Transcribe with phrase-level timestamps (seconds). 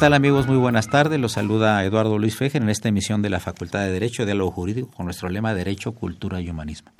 [0.00, 0.46] Tal amigos?
[0.46, 1.20] Muy buenas tardes.
[1.20, 4.90] Los saluda Eduardo Luis Fejer en esta emisión de la Facultad de Derecho, Diálogo Jurídico,
[4.92, 6.90] con nuestro lema Derecho, Cultura y Humanismo.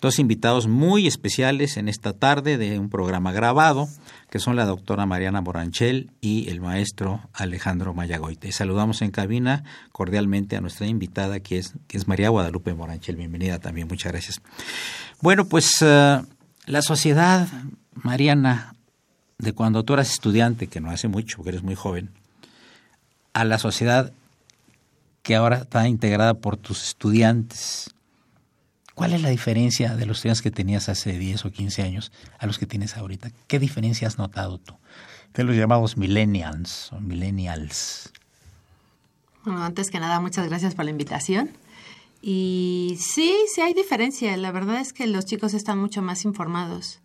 [0.00, 3.88] Dos invitados muy especiales en esta tarde de un programa grabado,
[4.30, 8.50] que son la doctora Mariana Moranchel y el maestro Alejandro Mayagoite.
[8.50, 9.62] Saludamos en cabina
[9.92, 13.14] cordialmente a nuestra invitada, que es, que es María Guadalupe Moranchel.
[13.14, 14.42] Bienvenida también, muchas gracias.
[15.20, 16.26] Bueno, pues uh,
[16.66, 17.46] la sociedad,
[17.94, 18.74] Mariana,
[19.38, 22.10] de cuando tú eras estudiante, que no hace mucho, porque eres muy joven,
[23.34, 24.12] a la sociedad
[25.22, 27.90] que ahora está integrada por tus estudiantes.
[28.94, 32.46] ¿Cuál es la diferencia de los estudiantes que tenías hace 10 o 15 años a
[32.46, 33.30] los que tienes ahorita?
[33.48, 34.74] ¿Qué diferencia has notado tú?
[35.34, 38.12] De los llamados millennials o millennials.
[39.44, 41.50] Bueno, antes que nada, muchas gracias por la invitación.
[42.22, 44.36] Y sí, sí hay diferencia.
[44.36, 47.00] La verdad es que los chicos están mucho más informados.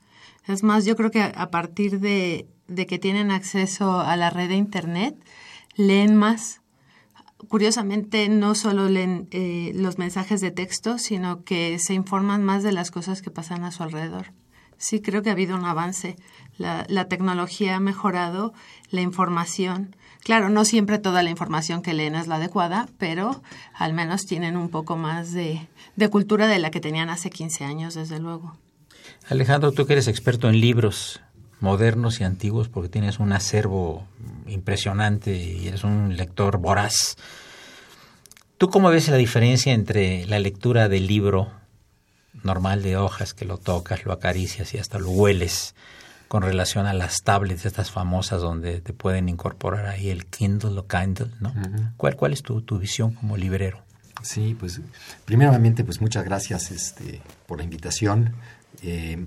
[0.46, 4.50] Es más, yo creo que a partir de, de que tienen acceso a la red
[4.50, 5.16] de Internet,
[5.76, 6.62] leen más.
[7.48, 12.72] Curiosamente, no solo leen eh, los mensajes de texto, sino que se informan más de
[12.72, 14.34] las cosas que pasan a su alrededor.
[14.78, 16.16] Sí, creo que ha habido un avance.
[16.58, 18.54] La, tecnología ha mejorado
[18.90, 19.96] la información.
[20.24, 23.42] Claro, no siempre toda la información que leen es la adecuada, pero
[23.74, 27.66] al menos tienen un poco más de, de cultura de la que tenían hace 15
[27.66, 28.58] años, desde luego.
[29.28, 31.22] Alejandro, tú que eres experto en libros
[31.60, 34.08] modernos y antiguos porque tienes un acervo
[34.48, 37.18] impresionante y eres un lector voraz.
[38.58, 41.52] ¿Tú cómo ves la diferencia entre la lectura del libro
[42.44, 45.76] normal de hojas que lo tocas, lo acaricias y hasta lo hueles
[46.28, 50.88] con relación a las tablets estas famosas donde te pueden incorporar ahí el Kindle o
[50.88, 51.50] Kindle, ¿no?
[51.50, 51.92] Uh -huh.
[51.98, 53.82] ¿Cuál, ¿Cuál es tu, tu visión como librero?
[54.22, 54.80] Sí, pues
[55.26, 58.34] primeramente pues muchas gracias este, por la invitación.
[58.84, 59.26] Eh,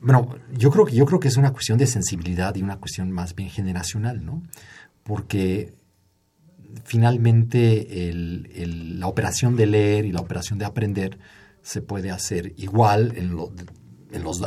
[0.00, 3.10] bueno, yo creo, que, yo creo que es una cuestión de sensibilidad y una cuestión
[3.10, 4.42] más bien generacional, ¿no?
[5.02, 5.74] Porque
[6.84, 11.18] finalmente la operación de leer y la operación de aprender
[11.62, 13.52] se puede hacer igual en, lo,
[14.10, 14.38] en, los,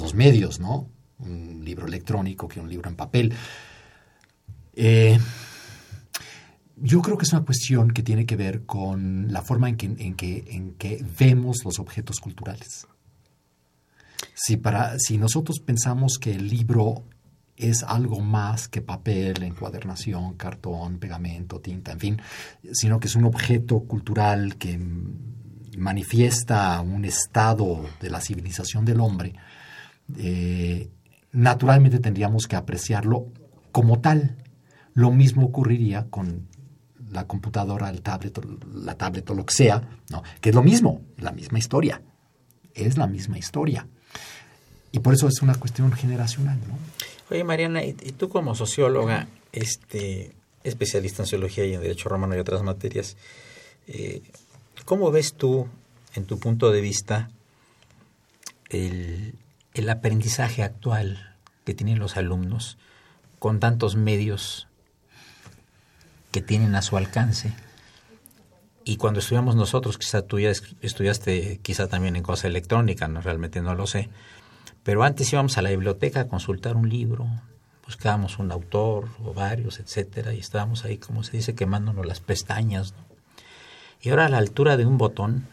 [0.00, 0.90] dos medios, ¿no?
[1.18, 3.32] Un libro electrónico que un libro en papel.
[4.74, 5.18] Eh,
[6.76, 10.14] yo creo que es una cuestión que tiene que ver con la forma en que,
[10.14, 12.86] que, en que vemos los objetos culturales.
[14.34, 17.04] Si, para, si nosotros pensamos que el libro
[17.56, 22.22] es algo más que papel, encuadernación, cartón, pegamento, tinta, en fin,
[22.72, 24.78] sino que es un objeto cultural que
[25.76, 29.34] manifiesta un estado de la civilización del hombre,
[30.16, 30.90] eh,
[31.32, 33.26] naturalmente tendríamos que apreciarlo
[33.72, 34.36] como tal.
[34.94, 36.48] Lo mismo ocurriría con
[37.10, 38.38] la computadora, el tablet,
[38.72, 40.22] la tablet o lo que sea, ¿no?
[40.40, 42.02] que es lo mismo, la misma historia.
[42.74, 43.88] Es la misma historia.
[44.92, 46.58] Y por eso es una cuestión generacional.
[46.66, 46.78] ¿no?
[47.30, 50.32] Oye, Mariana, y, tú como socióloga, este,
[50.64, 53.16] especialista en sociología y en derecho romano y otras materias,
[53.86, 54.22] eh,
[54.84, 55.68] ¿cómo ves tú,
[56.14, 57.30] en tu punto de vista,
[58.70, 59.34] el,
[59.74, 62.78] el aprendizaje actual que tienen los alumnos
[63.38, 64.68] con tantos medios
[66.30, 67.52] que tienen a su alcance
[68.88, 70.50] y cuando estudiamos nosotros, quizá tú ya
[70.80, 74.08] estudiaste quizá también en cosa electrónica, no realmente no lo sé,
[74.82, 77.26] pero antes íbamos a la biblioteca a consultar un libro,
[77.84, 82.94] buscábamos un autor o varios, etcétera, y estábamos ahí, como se dice, quemándonos las pestañas.
[84.00, 85.46] Y ahora a la altura de un botón,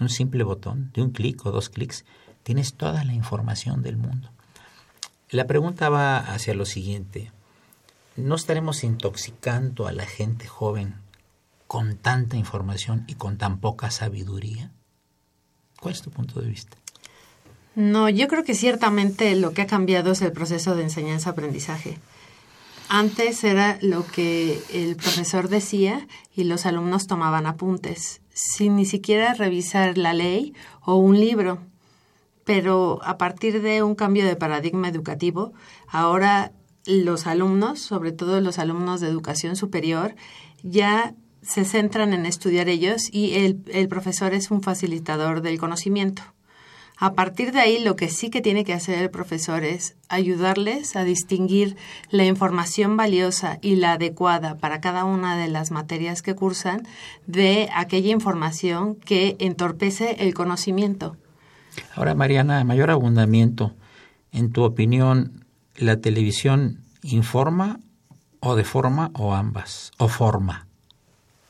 [0.00, 2.04] un simple botón, de un clic o dos clics,
[2.42, 4.30] tienes toda la información del mundo.
[5.30, 7.32] La pregunta va hacia lo siguiente.
[8.16, 10.94] ¿No estaremos intoxicando a la gente joven
[11.66, 14.70] con tanta información y con tan poca sabiduría?
[15.80, 16.76] ¿Cuál es tu punto de vista?
[17.76, 21.98] No, yo creo que ciertamente lo que ha cambiado es el proceso de enseñanza-aprendizaje.
[22.88, 29.34] Antes era lo que el profesor decía y los alumnos tomaban apuntes, sin ni siquiera
[29.34, 31.58] revisar la ley o un libro.
[32.44, 35.52] Pero a partir de un cambio de paradigma educativo,
[35.88, 36.52] ahora
[36.86, 40.14] los alumnos, sobre todo los alumnos de educación superior,
[40.62, 46.22] ya se centran en estudiar ellos y el, el profesor es un facilitador del conocimiento.
[46.96, 50.94] A partir de ahí, lo que sí que tiene que hacer el profesor es ayudarles
[50.94, 51.76] a distinguir
[52.10, 56.86] la información valiosa y la adecuada para cada una de las materias que cursan
[57.26, 61.16] de aquella información que entorpece el conocimiento.
[61.96, 63.74] Ahora, Mariana, mayor abundamiento,
[64.30, 65.44] en tu opinión,
[65.76, 67.80] ¿la televisión informa
[68.38, 69.90] o deforma o ambas?
[69.98, 70.63] ¿O forma?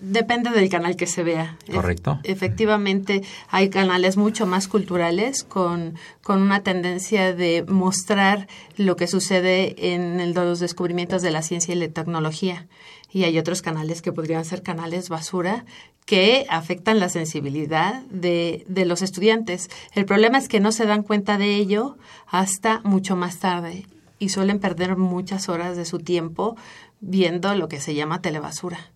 [0.00, 1.56] Depende del canal que se vea.
[1.72, 2.18] Correcto.
[2.24, 9.94] efectivamente, hay canales mucho más culturales con, con una tendencia de mostrar lo que sucede
[9.94, 12.66] en los descubrimientos de la ciencia y la tecnología.
[13.10, 15.64] Y hay otros canales que podrían ser canales basura
[16.04, 19.70] que afectan la sensibilidad de, de los estudiantes.
[19.94, 21.96] El problema es que no se dan cuenta de ello
[22.26, 23.86] hasta mucho más tarde
[24.18, 26.56] y suelen perder muchas horas de su tiempo
[27.00, 28.93] viendo lo que se llama telebasura.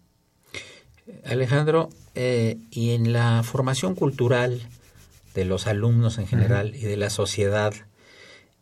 [1.25, 4.61] Alejandro, eh, y en la formación cultural
[5.35, 7.75] de los alumnos en general y de la sociedad,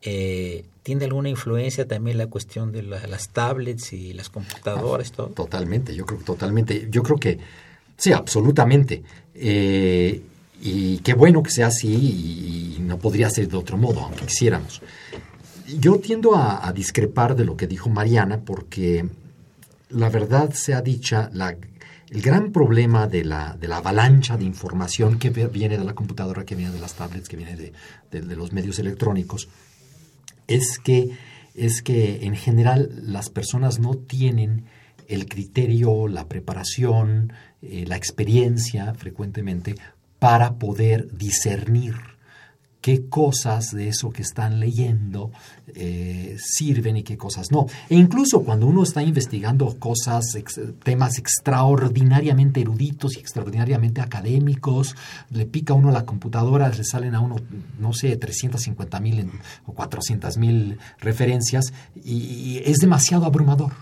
[0.03, 5.13] eh, ¿tiene alguna influencia también la cuestión de las tablets y las computadoras?
[5.13, 5.29] todo?
[5.29, 6.89] Totalmente, yo creo totalmente.
[6.91, 7.39] Yo creo que
[7.97, 9.03] sí, absolutamente.
[9.35, 10.21] Eh,
[10.61, 14.81] y qué bueno que sea así y, no podría ser de otro modo, aunque quisiéramos.
[15.81, 19.09] Yo tiendo a, a discrepar de lo que dijo Mariana porque
[19.89, 21.57] la verdad sea dicha, la
[22.11, 26.45] el gran problema de la, de la avalancha de información que viene de la computadora,
[26.45, 29.49] que viene de las tablets, que viene de, los medios electrónicos,
[30.47, 31.11] es que,
[31.55, 34.67] es que en general las personas no tienen
[35.09, 37.33] el criterio, la preparación,
[37.63, 39.75] eh, la experiencia frecuentemente
[40.19, 41.95] para poder discernir
[42.87, 45.33] qué cosas de eso que están leyendo
[45.75, 47.67] eh, sirven y qué cosas no.
[47.89, 50.25] E incluso cuando uno está investigando cosas,
[50.85, 54.95] temas extraordinariamente eruditos y extraordinariamente académicos,
[55.31, 57.35] le pica uno a la computadora, le salen a uno,
[57.81, 59.33] no sé, 350 mil
[59.65, 63.73] o 400 mil referencias y es demasiado abrumador.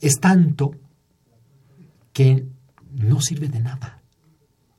[0.00, 0.70] Es tanto
[2.12, 2.46] que
[2.92, 4.02] no sirve de nada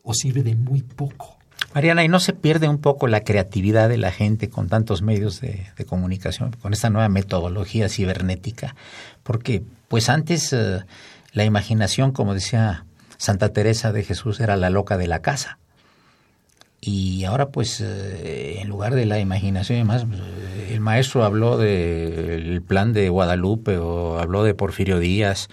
[0.03, 1.38] o sirve de muy poco.
[1.74, 5.39] Mariana, ¿y no se pierde un poco la creatividad de la gente con tantos medios
[5.39, 8.75] de, comunicación, con esta nueva metodología cibernética?
[9.22, 10.84] Porque, pues antes eh,
[11.32, 12.86] la imaginación, como decía
[13.17, 15.60] Santa Teresa de Jesús, era la loca de la casa.
[16.82, 20.22] Y ahora, pues, eh, en lugar de la imaginación y demás, pues,
[20.70, 25.50] el maestro habló del plan de Guadalupe o habló de Porfirio Díaz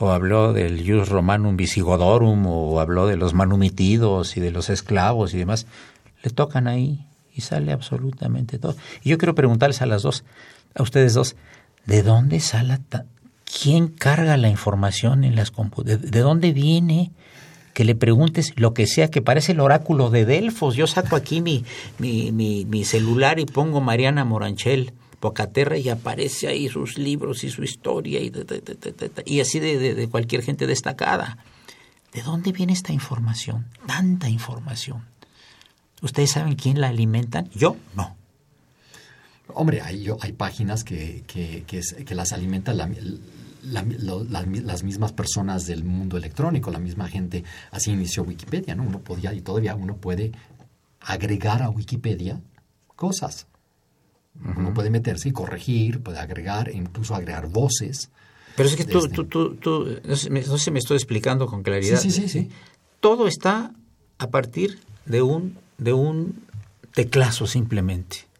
[0.00, 5.34] o habló del Jus Romanum Visigodorum, o habló de los manumitidos y de los esclavos
[5.34, 5.66] y demás,
[6.22, 8.74] le tocan ahí y sale absolutamente todo.
[9.04, 10.24] Y yo quiero preguntarles a las dos,
[10.74, 11.36] a ustedes dos,
[11.84, 12.78] ¿de dónde sale,
[13.44, 16.10] quién carga la información en las computadoras?
[16.10, 17.12] ¿De dónde viene?
[17.74, 20.74] que le preguntes lo que sea, que parece el oráculo de Delfos.
[20.74, 21.64] Yo saco aquí mi,
[21.98, 27.50] mi, mi, mi celular y pongo Mariana Moranchel Pocaterra y aparece ahí sus libros y
[27.50, 31.38] su historia y, así de, cualquier gente destacada.
[32.12, 33.66] ¿De dónde viene esta información?
[33.86, 35.04] Tanta información.
[36.02, 37.50] ¿Ustedes saben quién la alimentan?
[37.50, 38.16] Yo no.
[39.54, 42.78] Hombre, hay, hay páginas que, que, que, las alimentan
[43.62, 47.44] las mismas personas del mundo electrónico, la misma gente.
[47.70, 48.84] Así inició Wikipedia, ¿no?
[48.84, 50.32] Uno podía y todavía uno puede
[51.00, 52.40] agregar a Wikipedia
[52.96, 53.46] cosas.
[54.56, 58.10] Uno puede meterse y corregir, puede agregar, e incluso agregar voces.
[58.56, 62.00] Pero es que tú, tú, tú, no, sé, si me estoy explicando con claridad.
[62.00, 62.50] Sí, sí, sí,
[63.00, 63.72] Todo está
[64.18, 66.42] a partir de un, de un
[66.92, 68.30] teclazo simplemente.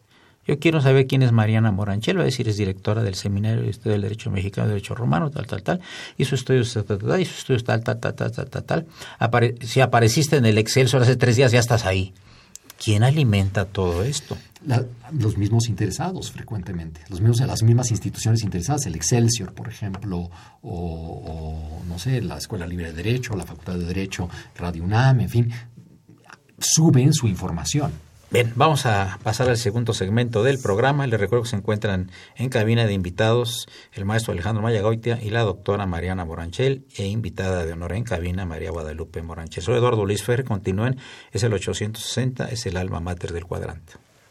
[0.46, 3.70] Yo quiero saber quién es Mariana Moranchel, va a decir es directora del Seminario de
[3.70, 5.80] Estudio del Derecho Mexicano de Derecho Romano, tal, tal, tal,
[6.16, 8.86] y su estudio tal, tal, tal, y su estudio tal, tal, tal, tal, tal, tal,
[9.62, 12.12] si apareciste en el Excel solo hace tres días, ya estás ahí.
[12.82, 14.36] ¿Quién alimenta todo esto?
[15.12, 20.30] Los mismos interesados frecuentemente, los mismos, las mismas instituciones interesadas, el Excelsior, por ejemplo,
[20.62, 25.28] o, no sé, la Escuela Libre de Derecho, la Facultad de Derecho, Radio UNAM, en
[25.28, 25.52] fin,
[26.58, 27.92] suben su información.
[28.32, 31.04] Bien, vamos a pasar al segundo segmento del programa.
[31.08, 35.40] Les recuerdo que se encuentran en cabina de invitados el maestro Alejandro Mayagoitia y la
[35.40, 39.64] doctora Mariana Moranchel e invitada de honor en cabina María Guadalupe Moranchel.
[39.64, 40.96] Soy Eduardo Luis Fer, continúen,
[41.32, 43.94] es el 860, es el alma mater del cuadrante.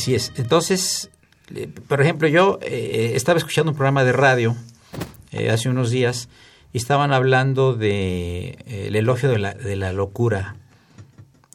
[0.00, 0.32] Así es.
[0.36, 1.10] Entonces,
[1.54, 4.56] eh, por ejemplo, yo eh, estaba escuchando un programa de radio
[5.30, 6.30] eh, hace unos días
[6.72, 10.56] y estaban hablando de el elogio de la, de la locura,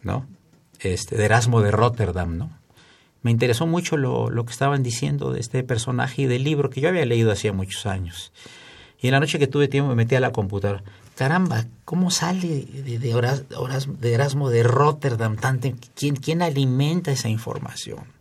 [0.03, 0.27] ¿no?
[0.79, 2.51] Este, de Erasmo de Rotterdam, ¿no?
[3.23, 6.81] Me interesó mucho lo, lo, que estaban diciendo de este personaje y del libro que
[6.81, 8.31] yo había leído hacía muchos años.
[9.01, 10.83] Y en la noche que tuve tiempo me metí a la computadora.
[11.15, 15.35] Caramba, ¿cómo sale de, de, Erasmo de Rotterdam?
[15.95, 18.14] ¿quién, ¿Quién alimenta esa información?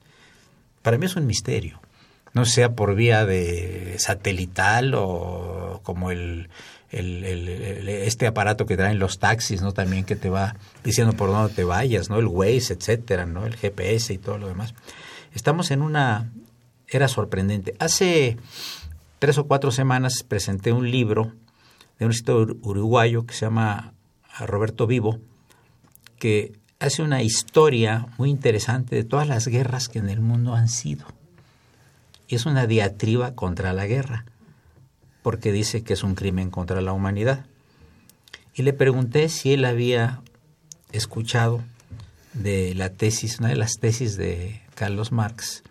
[0.85, 1.81] Para mí es un misterio.
[2.35, 6.50] No sea por vía de satelital o como el,
[6.91, 9.73] este aparato que traen los taxis, ¿no?
[9.73, 12.19] También que te va diciendo por dónde te vayas, ¿no?
[12.19, 13.47] El Waze, etcétera, ¿no?
[13.47, 14.75] El GPS y todo lo demás.
[15.33, 16.31] Estamos en una
[16.87, 17.75] era sorprendente.
[17.79, 18.37] Hace
[19.21, 21.33] tres o cuatro semanas presenté un libro
[21.99, 23.95] de un escritor uruguayo que se llama
[24.38, 25.19] Roberto Vivo,
[26.19, 26.53] que
[26.85, 31.07] hace una historia muy interesante de todas las guerras que en el mundo han sido.
[32.29, 34.26] Es una diatriba contra la guerra,
[35.23, 37.47] porque dice que es un crimen contra la humanidad.
[38.55, 40.21] Y le pregunté si él había
[40.93, 41.62] escuchado
[42.35, 45.62] de la tesis, una de las tesis de Carlos Marx,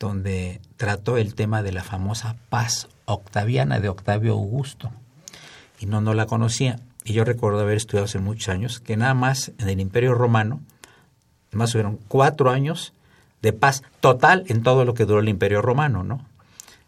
[0.00, 4.90] donde trató el tema de la famosa paz octaviana de Octavio Augusto.
[5.78, 6.80] Y no, no la conocía.
[7.04, 10.60] Y yo recuerdo haber estudiado hace muchos años que nada más en el Imperio Romano,
[11.52, 12.92] más hubieron cuatro años
[13.42, 16.26] de paz total en todo lo que duró el Imperio Romano, ¿no?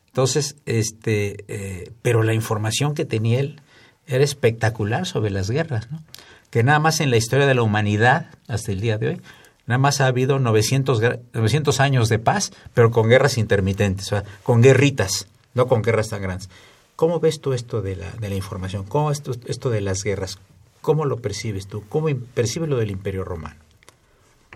[0.07, 3.61] Entonces, este, eh, pero la información que tenía él
[4.07, 6.02] era espectacular sobre las guerras, ¿no?
[6.50, 9.21] Que nada más en la historia de la humanidad, hasta el día de hoy,
[9.66, 11.00] nada más ha habido 900,
[11.33, 16.11] 900 años de paz, pero con guerras intermitentes, o sea, con guerritas, no con guerras
[16.11, 16.50] tan grandes.
[16.96, 18.84] ¿Cómo ves tú esto de la, de la información?
[18.84, 20.38] ¿Cómo esto, esto de las guerras?
[20.80, 21.82] ¿Cómo lo percibes tú?
[21.88, 23.56] ¿Cómo percibes lo del Imperio Romano?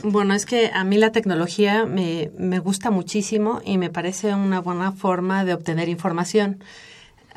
[0.02, 4.60] Bueno, es que a mí la tecnología me, me gusta muchísimo y me parece una
[4.60, 6.62] buena forma de obtener información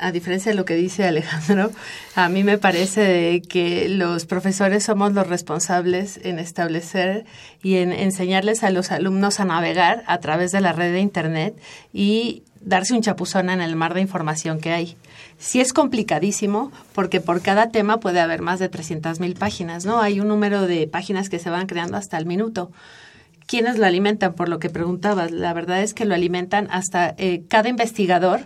[0.00, 1.70] a diferencia de lo que dice Alejandro,
[2.14, 7.26] a mí me parece que los profesores somos los responsables en establecer
[7.62, 11.60] y en enseñarles a los alumnos a navegar a través de la red de Internet
[11.92, 14.96] y darse un chapuzón en el mar de información que hay.
[15.38, 20.00] Sí es complicadísimo porque por cada tema puede haber más de 300.000 páginas, ¿no?
[20.00, 22.70] Hay un número de páginas que se van creando hasta el minuto.
[23.46, 24.34] ¿Quiénes lo alimentan?
[24.34, 28.42] Por lo que preguntabas, la verdad es que lo alimentan hasta eh, cada investigador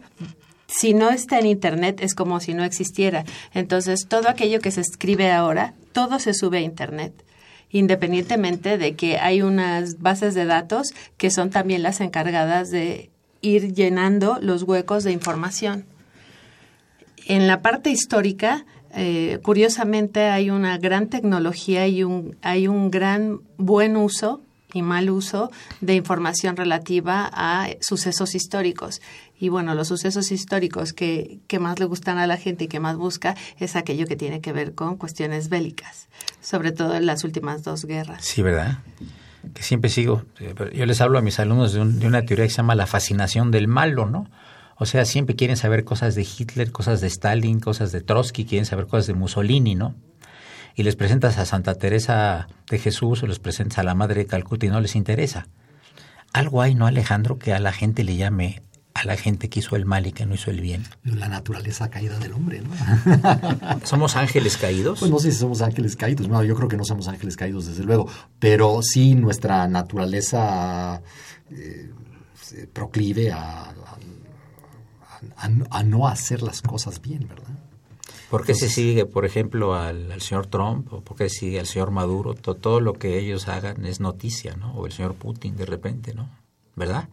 [0.66, 3.24] si no está en Internet es como si no existiera.
[3.52, 7.12] Entonces, todo aquello que se escribe ahora, todo se sube a Internet
[7.70, 13.10] independientemente de que hay unas bases de datos que son también las encargadas de
[13.44, 15.84] ir llenando los huecos de información.
[17.26, 23.40] En la parte histórica, eh, curiosamente hay una gran tecnología y un, hay un gran
[23.56, 24.40] buen uso
[24.72, 29.00] y mal uso de información relativa a sucesos históricos.
[29.38, 32.80] Y bueno, los sucesos históricos que, que más le gustan a la gente y que
[32.80, 36.08] más busca es aquello que tiene que ver con cuestiones bélicas,
[36.40, 38.24] sobre todo en las últimas dos guerras.
[38.24, 38.78] Sí, ¿verdad?
[39.52, 42.56] Que siempre sigo, eh, yo les hablo a mis alumnos de, una teoría que se
[42.56, 44.30] llama la fascinación del malo, ¿no?
[44.76, 48.66] O sea, siempre quieren saber cosas de Hitler, cosas de Stalin, cosas de Trotsky, quieren
[48.66, 49.94] saber cosas de Mussolini, ¿no?
[50.74, 54.26] y les presentas a Santa Teresa de Jesús o les presentas a la Madre de
[54.26, 55.46] Calcuta y no les interesa.
[56.32, 58.62] Algo hay, ¿no, Alejandro, que a la gente le llame
[58.94, 60.84] a la gente que hizo el mal y que no hizo el bien?
[61.02, 62.70] La naturaleza caída del hombre, ¿no?
[63.84, 65.00] ¿Somos ángeles caídos?
[65.00, 67.66] Pues no sé si somos ángeles caídos, no, yo creo que no somos ángeles caídos,
[67.66, 68.08] desde luego,
[68.38, 71.02] pero sí nuestra naturaleza
[71.50, 71.90] eh,
[72.72, 73.74] proclive a,
[75.36, 77.54] a, a no hacer las cosas bien, ¿verdad?
[78.34, 81.66] ¿Por qué se sigue, por ejemplo, al, señor Trump o por qué se sigue al
[81.66, 82.34] señor Maduro?
[82.34, 84.74] Todo, lo que ellos hagan es noticia, ¿no?
[84.74, 86.28] O el señor Putin de repente, ¿no?
[86.74, 87.08] ¿Verdad?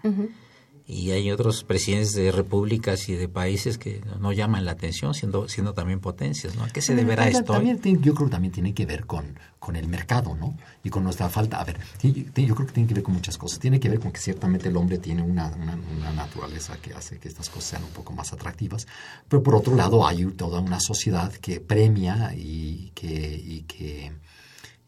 [0.92, 5.48] Y hay otros presidentes de repúblicas y de países que no llaman la atención siendo
[5.48, 8.74] siendo también potencias no a qué se deberá esto también yo creo que también tiene
[8.74, 12.68] que ver con con el mercado no y con nuestra falta a ver yo creo
[12.68, 13.60] que tiene que ver con muchas cosas.
[13.60, 17.28] Tiene que ver con que ciertamente el hombre tiene una, una, naturaleza que hace que
[17.28, 18.88] estas cosas sean un poco más atractivas
[19.28, 24.12] pero por otro lado hay toda una sociedad que premia y que y que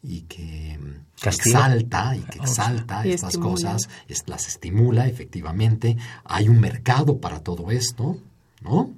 [0.04, 0.78] y que
[1.24, 3.90] exalta y que exalta estas cosas,
[4.28, 5.98] las estimula efectivamente.
[6.26, 8.18] Hay un mercado para todo esto,
[8.62, 8.94] ¿no?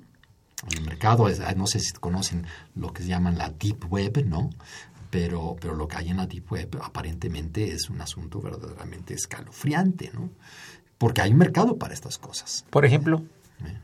[0.71, 2.45] El mercado, es, no sé si conocen
[2.75, 4.49] lo que se llaman la Deep Web, ¿no?
[5.11, 10.09] Pero, pero lo que hay en la Deep Web aparentemente es un asunto verdaderamente escalofriante,
[10.13, 10.31] ¿no?
[10.97, 12.65] Porque hay un mercado para estas cosas.
[12.71, 13.23] Por ejemplo.
[13.63, 13.77] ¿Eh?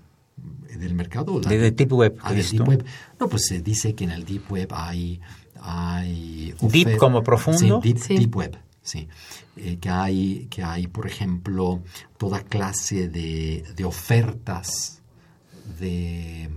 [0.77, 1.39] ¿Del mercado?
[1.39, 2.17] de, Deep Web.
[2.21, 2.85] Ah, Deep Web.
[3.19, 5.21] No, pues se dice que en el Deep Web hay
[5.61, 7.81] hay deep como profundo.
[7.83, 9.07] Sí, deep, web sí.
[9.55, 11.83] Eh, que hay que hay por ejemplo
[12.17, 15.01] toda clase de, de ofertas
[15.79, 16.49] de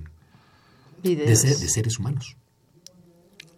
[1.03, 2.37] de, seres humanos.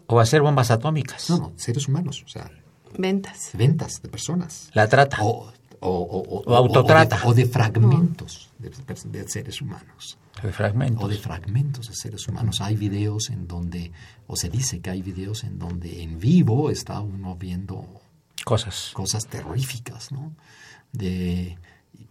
[0.09, 1.31] O hacer bombas atómicas.
[1.31, 2.51] No no seres humanos o sea
[2.99, 3.51] ventas.
[3.55, 4.71] ventas de personas.
[4.73, 5.19] La trata.
[5.23, 11.05] O, o, o autotrata o de, fragmentos de seres humanos de fragmentos.
[11.05, 12.61] O de fragmentos de seres humanos.
[12.61, 13.93] Hay videos en donde,
[14.27, 17.87] o se dice que hay videos en donde en vivo está uno viendo
[18.45, 20.33] cosas, cosas terroríficas, ¿no?
[20.93, 21.57] De,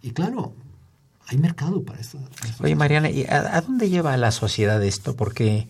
[0.02, 0.54] y, claro,
[1.28, 2.20] hay mercado para esto.
[2.62, 5.16] Oye, Mariana, ¿y a, dónde lleva la sociedad esto?
[5.16, 5.68] Porque eh,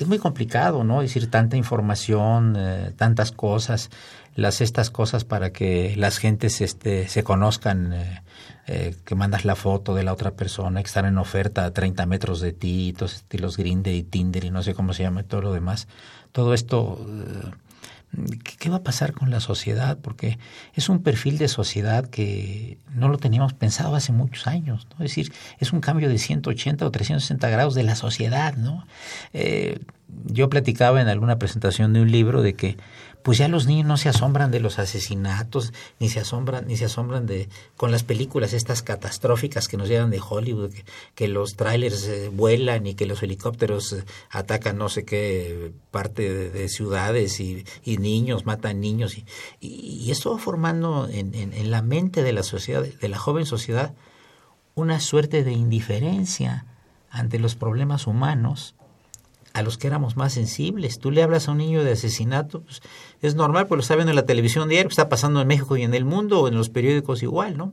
[0.00, 1.02] es muy complicado, ¿no?
[1.02, 3.90] Decir tanta información, eh, tantas cosas,
[4.34, 7.92] las estas cosas para que las gentes este, se conozcan.
[7.92, 8.22] Eh,
[8.66, 12.06] eh, que mandas la foto de la otra persona, que están en oferta a 30
[12.06, 15.42] metros de ti, todos estilos Grindr y Tinder y no sé cómo se llama todo
[15.42, 15.86] lo demás.
[16.32, 19.98] Todo esto, eh, ¿qué va a pasar con la sociedad?
[20.00, 20.38] Porque
[20.72, 25.04] es un perfil de sociedad que no lo teníamos pensado hace muchos años, ¿no?
[25.04, 28.86] Es decir, es un cambio de 180 o 360 grados de la sociedad, ¿no?
[30.24, 32.78] Yo platicaba en alguna presentación de un libro de que
[33.24, 36.84] pues ya los niños no se asombran de los asesinatos, ni se asombran, ni se
[36.84, 40.72] asombran de con las películas estas catastróficas que nos llegan de Hollywood,
[41.14, 46.50] que, los trailers eh, vuelan y que los helicópteros eh, atacan no sé qué parte
[46.50, 49.16] de, ciudades y, niños, matan niños.
[49.16, 49.24] Y,
[49.58, 53.94] y, esto va formando en, en, la mente de la sociedad, de la joven sociedad,
[54.74, 56.66] una suerte de indiferencia
[57.08, 58.74] ante los problemas humanos
[59.54, 60.98] a los que éramos más sensibles.
[60.98, 62.82] Tú le hablas a un niño de asesinato, pues,
[63.22, 65.82] es normal, pues lo está viendo en la televisión diario, está pasando en México y
[65.82, 67.72] en el mundo, o en los periódicos igual, ¿no?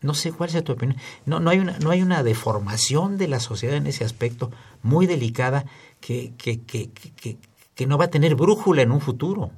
[0.00, 1.00] No sé cuál es tu opinión.
[1.24, 4.50] No, no, hay una, no hay una deformación de la sociedad en ese aspecto
[4.82, 5.64] muy delicada
[6.00, 7.38] que, que, que, que,
[7.74, 9.52] que no va a tener brújula en un futuro.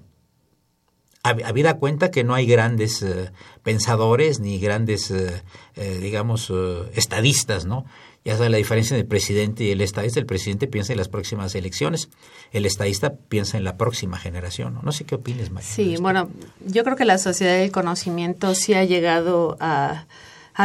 [1.22, 3.30] Habida cuenta que no hay grandes eh,
[3.62, 5.42] pensadores ni grandes, eh,
[5.74, 6.50] eh, digamos,
[6.94, 7.84] estadistas, ¿no?
[8.24, 10.20] Ya sabe la diferencia entre el presidente y el estadista.
[10.20, 12.10] El presidente piensa en las próximas elecciones,
[12.52, 14.78] el estadista piensa en la próxima generación.
[14.82, 15.68] No, sé qué opinas, María.
[15.68, 16.28] Sí, bueno,
[16.66, 20.06] yo creo que la sociedad del conocimiento sí ha llegado a,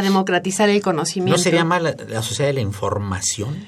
[0.01, 1.37] democratizar el conocimiento.
[1.37, 3.65] ¿No sería más la, sociedad de la información?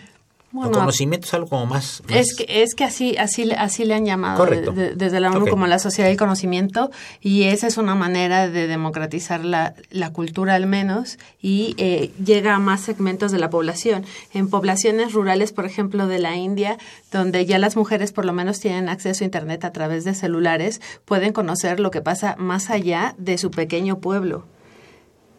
[0.66, 4.06] O conocimiento es algo como más, Es que, es que así, así, así le han
[4.06, 6.92] llamado desde la ONU como la sociedad del conocimiento
[7.22, 12.56] y esa es una manera de democratizar la, la cultura al menos y eh, llega
[12.56, 14.06] a más segmentos de la población.
[14.34, 16.78] En poblaciones rurales, por ejemplo, de la India,
[17.12, 20.82] donde ya las mujeres por lo menos tienen acceso a Internet a través de celulares,
[21.06, 24.46] pueden conocer lo que pasa más allá de su pequeño pueblo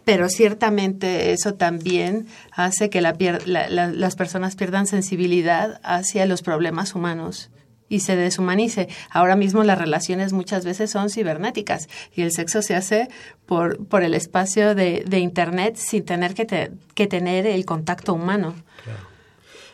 [0.08, 7.50] pero ciertamente eso también hace que la, las personas pierdan sensibilidad hacia los problemas humanos
[7.90, 8.88] y se deshumanice.
[9.10, 13.08] Ahora mismo las relaciones muchas veces son cibernéticas y el sexo se hace
[13.44, 18.54] por, por el espacio de, Internet sin tener que, que, tener el contacto humano.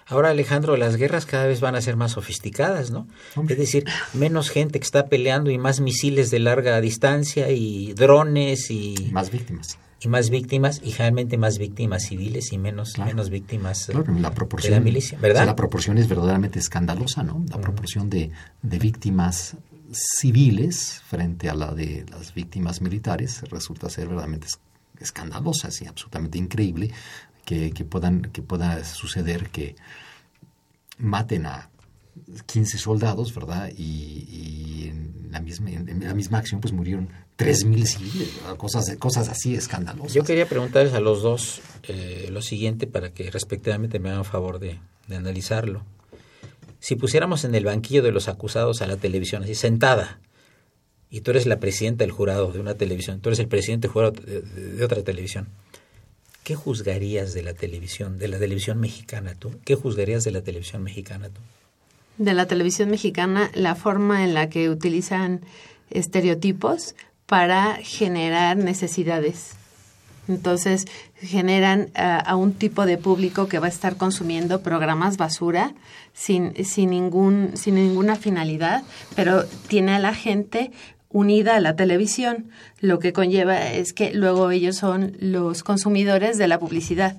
[0.07, 3.07] Ahora, Alejandro, las guerras cada vez van a ser más sofisticadas, ¿no?
[3.49, 8.73] Es decir, menos gente que está peleando y más misiles de larga distancia y drones
[8.73, 9.11] y...
[9.13, 14.73] Más víctimas más víctimas y generalmente más víctimas civiles y menos menos víctimas la proporción,
[14.73, 15.47] de la milicia, ¿verdad?
[15.47, 17.45] la proporción es verdaderamente escandalosa, ¿no?
[17.51, 18.31] La proporción de,
[18.63, 19.57] de, víctimas
[19.93, 24.49] civiles frente a la de las víctimas militares resulta ser verdaderamente
[25.01, 26.91] escandalosa, y absolutamente increíble
[27.45, 29.77] que, que, puedan, que pueda suceder que
[30.99, 31.71] maten a
[32.47, 33.71] 15 soldados, ¿verdad?
[33.77, 39.57] Y, en, la misma, en la misma acción pues murieron 3.000 civiles, cosas, cosas así
[39.57, 40.13] escandalosas.
[40.13, 44.61] Yo quería preguntarles a los dos eh, lo siguiente para que respectivamente me hagan favor
[44.61, 44.79] de,
[45.11, 45.83] analizarlo.
[46.79, 50.21] Si pusiéramos en el banquillo de los acusados a la televisión, así sentada,
[51.11, 54.13] y tú eres la presidenta del jurado de una televisión, tú eres el presidente jurado
[54.13, 55.49] de, otra televisión,
[56.45, 59.53] ¿qué juzgarías de la televisión, de la televisión mexicana tú?
[59.65, 61.41] ¿Qué juzgarías de la televisión mexicana tú?
[62.19, 65.41] De la televisión mexicana, la forma en la que utilizan
[65.91, 66.95] estereotipos
[67.27, 69.57] para generar necesidades.
[70.29, 70.87] Entonces
[71.21, 75.75] generan a un tipo de público que va a estar consumiendo programas basura
[76.15, 78.85] sin, sin, ningún, sin ninguna finalidad,
[79.17, 80.71] pero tiene a la gente
[81.11, 82.51] unida a la televisión,
[82.81, 87.17] lo que conlleva es que luego ellos son los consumidores de la publicidad.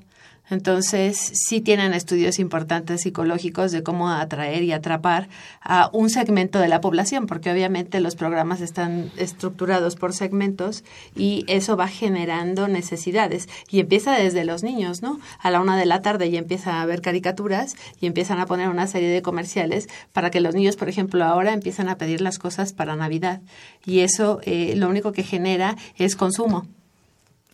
[0.50, 5.28] Entonces, sí tienen estudios importantes psicológicos de cómo atraer y atrapar
[5.62, 10.84] a un segmento de la población, porque obviamente los programas están estructurados por segmentos
[11.16, 13.50] y eso va generando necesidades.
[13.70, 15.20] Y empieza desde los niños, ¿no?
[15.40, 18.70] A la una de la tarde ya empiezan a ver caricaturas y empiezan a poner
[18.70, 22.40] una serie de comerciales para que los niños, por ejemplo, ahora empiezan a pedir las
[22.40, 23.42] cosas para Navidad.
[23.86, 26.68] Y eso eh, lo único que genera es consumo.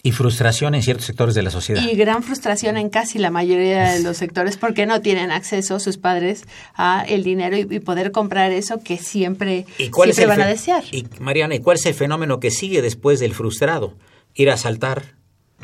[0.04, 1.84] Y frustración en ciertos sectores de la sociedad.
[1.84, 5.98] Y gran frustración en casi la mayoría de los sectores porque no tienen acceso sus
[5.98, 10.84] padres a el dinero y, poder comprar eso que siempre, siempre van a desear.
[10.92, 13.96] Y Mariana, ¿y cuál es el fenómeno que sigue después del frustrado?
[14.34, 15.16] Ir a saltar.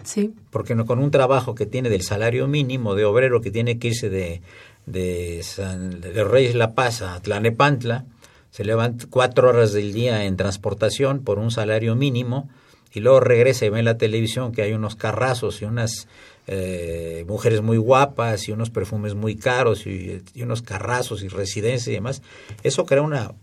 [0.04, 0.34] Sí.
[0.52, 3.90] Porque no, con un trabajo que tiene del salario mínimo de obrero que tiene que
[3.90, 4.42] irse de,
[4.86, 8.06] de, San, de Reyes La Paz a Tlanepantla,
[8.52, 12.50] se levanta cuatro horas del día en transportación por un salario mínimo
[12.98, 16.08] y luego regresa y ve en la televisión que hay unos carrazos y unas
[16.48, 21.92] eh, mujeres muy guapas y unos perfumes muy caros y, unos carrazos y residencias y
[21.92, 22.24] demás,
[22.64, 23.34] eso crea una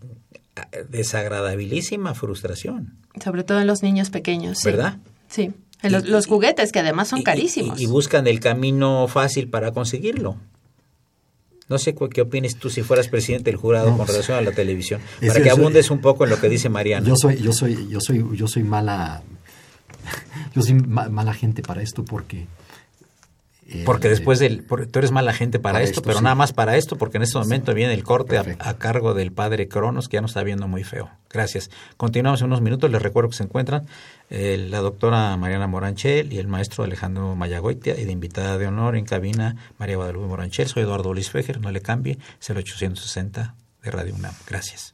[0.89, 2.97] desagradabilísima frustración.
[3.23, 4.61] Sobre todo en los niños pequeños.
[4.63, 4.97] ¿Verdad?
[5.29, 5.53] Sí.
[5.83, 7.79] Los, juguetes, que además son carísimos.
[7.79, 10.37] Y, buscan el camino fácil para conseguirlo.
[11.69, 14.51] No sé qué opinas tú si fueras presidente del jurado con pues, relación a la
[14.51, 17.07] televisión, para que abundes un poco en lo que dice Mariana.
[17.07, 19.23] Yo soy, yo soy, yo soy, yo soy mala
[20.55, 22.47] yo soy mala gente para esto porque...
[23.67, 24.63] Eh, porque después del...
[24.63, 27.73] tú eres mala gente para, esto, pero nada más para esto, porque en este momento
[27.73, 31.09] viene el corte a, cargo del padre Cronos, que ya nos está viendo muy feo.
[31.31, 31.71] Gracias.
[31.97, 32.91] Continuamos en unos minutos.
[32.91, 33.87] Les recuerdo que se encuentran
[34.29, 38.95] eh, la doctora Mariana Moranchel y el maestro Alejandro Mayagoitia, y de invitada de honor
[38.97, 40.67] en cabina María Guadalupe Moranchel.
[40.67, 44.33] Soy Eduardo Luis Fejer, no le cambie, es el 860 de Radio UNAM.
[44.47, 44.93] Gracias.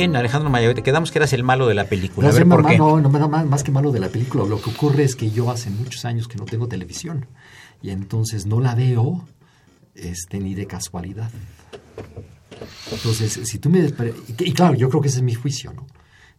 [0.00, 2.28] Bien, Alejandro te quedamos que eras el malo de la película.
[2.28, 4.44] No, a ver, no, no, no me da más, más que malo de la película.
[4.46, 7.26] Lo que ocurre es que yo hace muchos años que no tengo televisión
[7.82, 9.26] y entonces no la veo
[9.94, 11.30] este, ni de casualidad.
[12.90, 13.80] Entonces, si tú me...
[13.80, 15.86] Y, y claro, yo creo que ese es mi juicio, ¿no?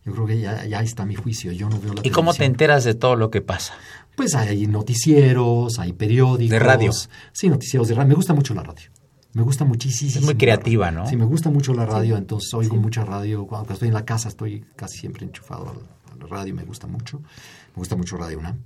[0.03, 1.51] Yo creo que ya, ya está mi juicio.
[1.51, 3.75] Yo no veo la ¿Y cómo te enteras de todo lo que pasa?
[4.15, 6.49] Pues hay noticieros, hay periódicos.
[6.49, 6.91] ¿De radio?
[7.31, 8.09] Sí, noticieros de radio.
[8.09, 8.89] Me gusta mucho la radio.
[9.33, 10.11] Me gusta muchísimo.
[10.11, 10.91] Es muy creativa.
[10.91, 11.07] ¿no?
[11.07, 13.45] Sí, me gusta mucho la radio, entonces oigo mucha radio.
[13.45, 16.63] Cuando estoy en la casa estoy casi siempre enchufado a la, a la radio, me
[16.63, 17.19] gusta mucho.
[17.19, 18.57] Me gusta mucho Radio UNAM.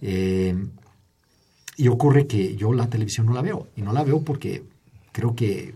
[0.00, 0.54] Eh,
[1.76, 3.68] y ocurre que yo la televisión no la veo.
[3.76, 4.64] Y no la veo porque
[5.12, 5.74] creo que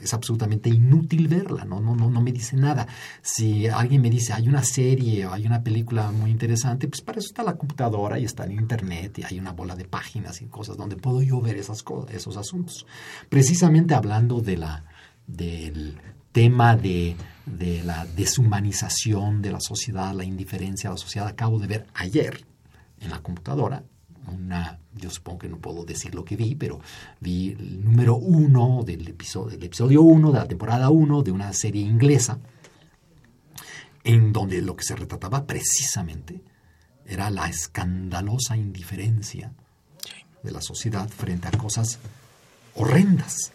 [0.00, 2.86] es absolutamente inútil verla, no, no, no, no me dice nada.
[3.22, 7.18] Si alguien me dice hay una serie o hay una película muy interesante, pues para
[7.18, 10.46] eso está la computadora y está en internet y hay una bola de páginas y
[10.46, 12.86] cosas donde puedo yo ver esas esos asuntos.
[13.28, 14.84] Precisamente hablando de la,
[15.26, 15.98] del
[16.32, 21.66] tema de, de la deshumanización de la sociedad, la indiferencia a la sociedad, acabo de
[21.66, 22.44] ver ayer
[23.00, 23.82] en la computadora
[24.28, 26.80] una, yo supongo que no puedo decir lo que vi, pero
[27.20, 31.52] vi el número uno del episodio, del episodio uno de la temporada uno de una
[31.52, 32.38] serie inglesa,
[34.04, 36.40] en donde lo que se retrataba precisamente
[37.06, 39.52] era la escandalosa indiferencia
[40.42, 41.98] de la sociedad frente a cosas
[42.74, 43.52] horrendas.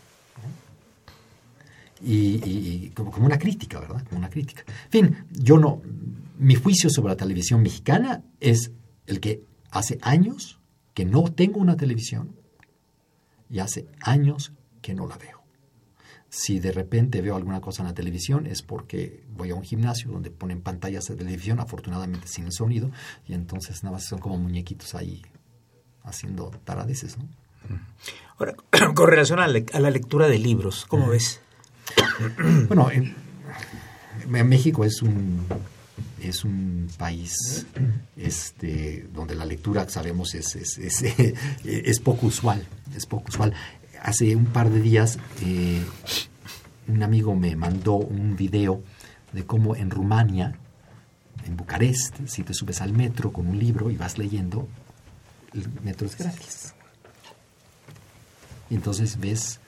[2.02, 4.04] Y, como una crítica, ¿verdad?
[4.06, 4.64] Como una crítica.
[4.86, 5.82] En fin, yo no.
[6.38, 8.72] Mi juicio sobre la televisión mexicana es
[9.08, 10.55] el que hace años
[10.96, 12.36] que no tengo una televisión
[13.50, 15.44] y hace años que no la veo.
[16.30, 20.10] Si de repente veo alguna cosa en la televisión es porque voy a un gimnasio
[20.12, 22.90] donde ponen pantallas de televisión, afortunadamente sin sonido,
[23.28, 25.22] y entonces nada más son como muñequitos ahí
[26.04, 27.28] haciendo taradeces, ¿no?
[28.38, 28.56] Ahora,
[28.96, 31.40] con relación a, le- a la lectura de libros, ¿cómo ves?
[32.68, 33.16] Bueno, en,
[34.34, 35.46] en México es un
[36.22, 37.66] es un país
[38.18, 40.78] este donde la lectura sabemos es, es,
[41.64, 43.54] es, poco usual es poco usual.
[44.02, 45.84] Hace un par de días eh,
[46.88, 48.84] un amigo me mandó un video
[49.34, 50.58] de cómo en Rumania
[51.46, 54.68] en Bucarest si te subes al metro con un libro y vas leyendo
[55.54, 56.74] el metro es gratis.
[58.70, 59.60] Y entonces ves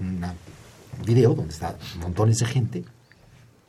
[0.00, 0.24] un
[1.04, 2.84] video donde está montones de gente,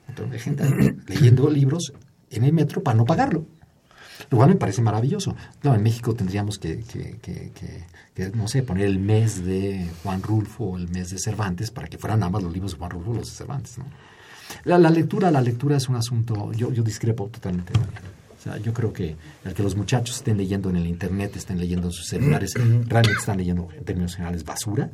[0.08, 1.94] montones de gente leyendo libros
[2.30, 3.46] en el metro para no pagarlo.
[4.32, 5.36] Lo cual me parece maravilloso.
[5.64, 7.84] No, en México tendríamos que, que- que- que-
[8.16, 11.88] que, no sé, poner el mes de Juan Rulfo o el mes de Cervantes para
[11.88, 13.78] que fueran ambas los libros de Juan Rulfo o los de Cervantes.
[13.78, 13.86] ¿no?
[14.64, 17.74] La, la lectura, la lectura es un asunto, yo, yo discrepo totalmente.
[17.76, 19.16] O sea, yo creo que
[19.46, 22.54] el que los muchachos estén leyendo en el internet, estén leyendo en sus celulares,
[22.88, 24.90] realmente están leyendo en términos generales basura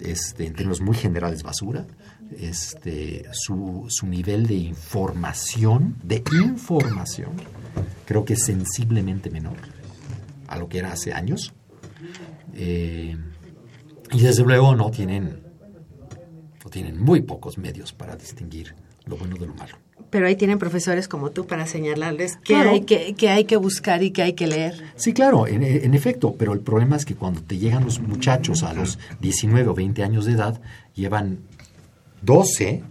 [0.00, 1.86] este, en términos muy generales basura,
[2.38, 7.32] este, su, su nivel de información, de información,
[8.04, 9.56] creo que es sensiblemente menor
[10.48, 11.52] a lo que era hace años.
[12.54, 13.16] Eh,
[14.12, 15.42] y desde luego no tienen,
[16.64, 19.85] no tienen muy pocos medios para distinguir lo bueno de lo malo.
[20.10, 22.70] Pero ahí tienen profesores como tú para señalarles qué Claro.
[22.70, 24.84] hay que, qué hay que buscar y qué hay que leer.
[24.94, 28.62] Sí, claro, en, en efecto, pero el problema es que cuando te llegan los muchachos
[28.62, 30.60] a los 19 o 20 años de edad,
[30.94, 31.40] llevan
[32.22, 32.82] 12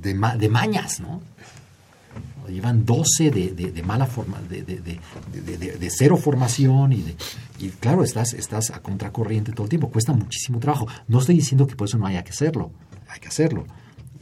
[0.00, 1.20] de, ma- de mañas, ¿no?
[2.48, 5.00] Llevan 12 de, de- de mala forma, de, de- de-
[5.32, 7.16] de- de- de cero formación y, de-
[7.58, 10.86] y claro, estás, estás a contracorriente todo el tiempo, cuesta muchísimo trabajo.
[11.08, 12.70] No estoy diciendo que por eso no haya que hacerlo,
[13.08, 13.64] hay que hacerlo,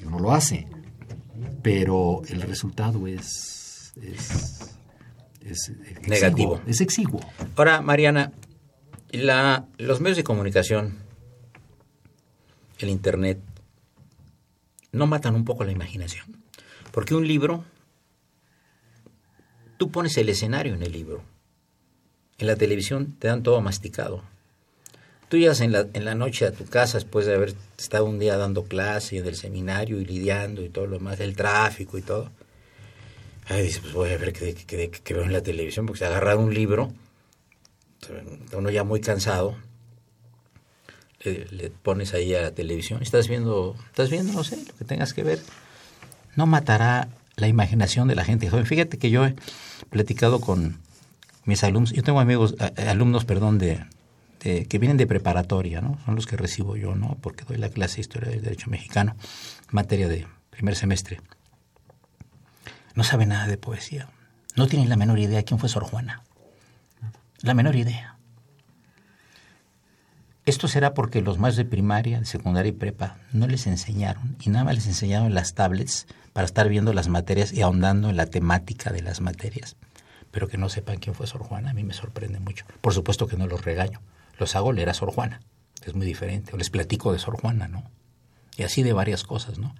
[0.00, 0.68] y uno lo hace,
[1.62, 3.92] pero el resultado es...
[4.02, 4.72] es
[5.44, 6.60] es exiguo, Negativo.
[6.66, 7.20] Es exiguo.
[7.56, 8.32] Ahora, Mariana,
[9.10, 10.98] la, los medios de comunicación,
[12.78, 13.40] el Internet,
[14.92, 16.44] no matan un poco la imaginación.
[16.92, 17.64] Porque un libro,
[19.78, 21.24] tú pones el escenario en el libro.
[22.38, 24.22] En la televisión te dan todo masticado.
[25.32, 28.36] Tú llegas en la, en noche a tu casa después de haber estado un día
[28.36, 32.28] dando clase del seminario y lidiando y todo lo demás, el tráfico y todo.
[33.46, 36.04] Ay, dices, pues voy a ver qué, qué- qué- veo en la televisión, porque se
[36.04, 36.92] ha agarrado un libro,
[38.54, 39.56] uno ya muy cansado,
[41.24, 45.14] le, pones ahí a la televisión, estás viendo, estás viendo, no sé, lo que tengas
[45.14, 45.38] que ver.
[46.36, 48.66] No matará la imaginación de la gente joven.
[48.66, 49.34] Fíjate que yo he
[49.88, 50.76] platicado con
[51.46, 53.82] mis alumnos, yo tengo amigos, alumnos, perdón, de,
[54.42, 55.98] de- que vienen de preparatoria, ¿no?
[56.04, 57.16] Son los que recibo yo, ¿no?
[57.20, 59.16] Porque doy la clase de Historia del Derecho Mexicano,
[59.70, 61.20] materia de primer semestre.
[62.94, 64.08] No saben nada de poesía.
[64.56, 66.22] No tienen la menor idea quién fue Sor Juana.
[67.40, 68.16] La menor idea.
[70.44, 74.50] Esto será porque los más de primaria, de secundaria y prepa no les enseñaron y
[74.50, 78.26] nada más les enseñaron las tablets para estar viendo las materias y ahondando en la
[78.26, 79.76] temática de las materias.
[80.32, 82.64] Pero que no sepan quién fue Sor Juana, a mí me sorprende mucho.
[82.80, 84.00] Por supuesto que no los regaño,
[84.38, 85.40] los hago leer a Sor Juana,
[85.84, 87.90] es muy diferente, o les platico de Sor Juana, ¿no?
[88.56, 89.74] Y así de varias cosas, ¿no?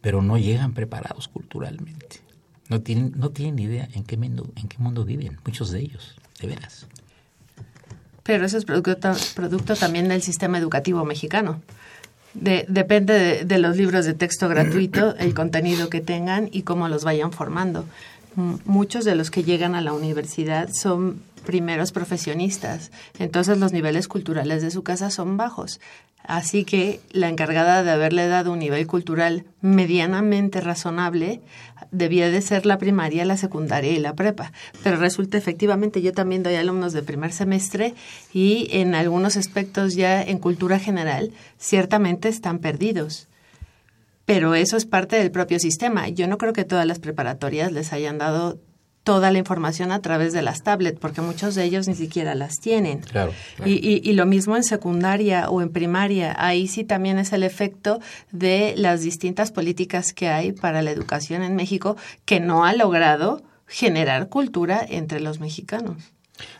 [0.00, 2.20] Pero no llegan preparados culturalmente.
[2.68, 6.16] No tienen, no tienen idea en qué, mundo, en qué mundo viven, muchos de ellos,
[6.40, 6.86] de veras.
[8.22, 11.60] Pero eso es producto, producto también del sistema educativo mexicano.
[12.32, 16.88] De, depende de, de, los libros de texto gratuito, el contenido que tengan y cómo
[16.88, 17.84] los vayan formando.
[18.64, 24.62] Muchos de los que llegan a la universidad son primeros profesionistas, entonces los niveles culturales
[24.62, 25.80] de su casa son bajos.
[26.24, 31.42] Así que la encargada de haberle dado un nivel cultural medianamente razonable
[31.90, 34.50] debía de ser la primaria, la secundaria y la prepa.
[34.82, 37.94] Pero resulta efectivamente, yo también doy alumnos de primer semestre
[38.32, 43.28] y en algunos aspectos ya en cultura general ciertamente están perdidos.
[44.24, 46.08] Pero eso es parte del propio sistema.
[46.08, 48.58] Yo no creo que todas las preparatorias les hayan dado
[49.04, 52.58] toda la información a través de las tablets, porque muchos de ellos ni siquiera las
[52.58, 53.00] tienen.
[53.00, 53.70] Claro, claro.
[53.70, 56.34] Y, y, y, lo mismo en secundaria o en primaria.
[56.38, 58.00] Ahí sí también es el efecto
[58.32, 63.42] de las distintas políticas que hay para la educación en México que no ha logrado
[63.68, 66.13] generar cultura entre los mexicanos.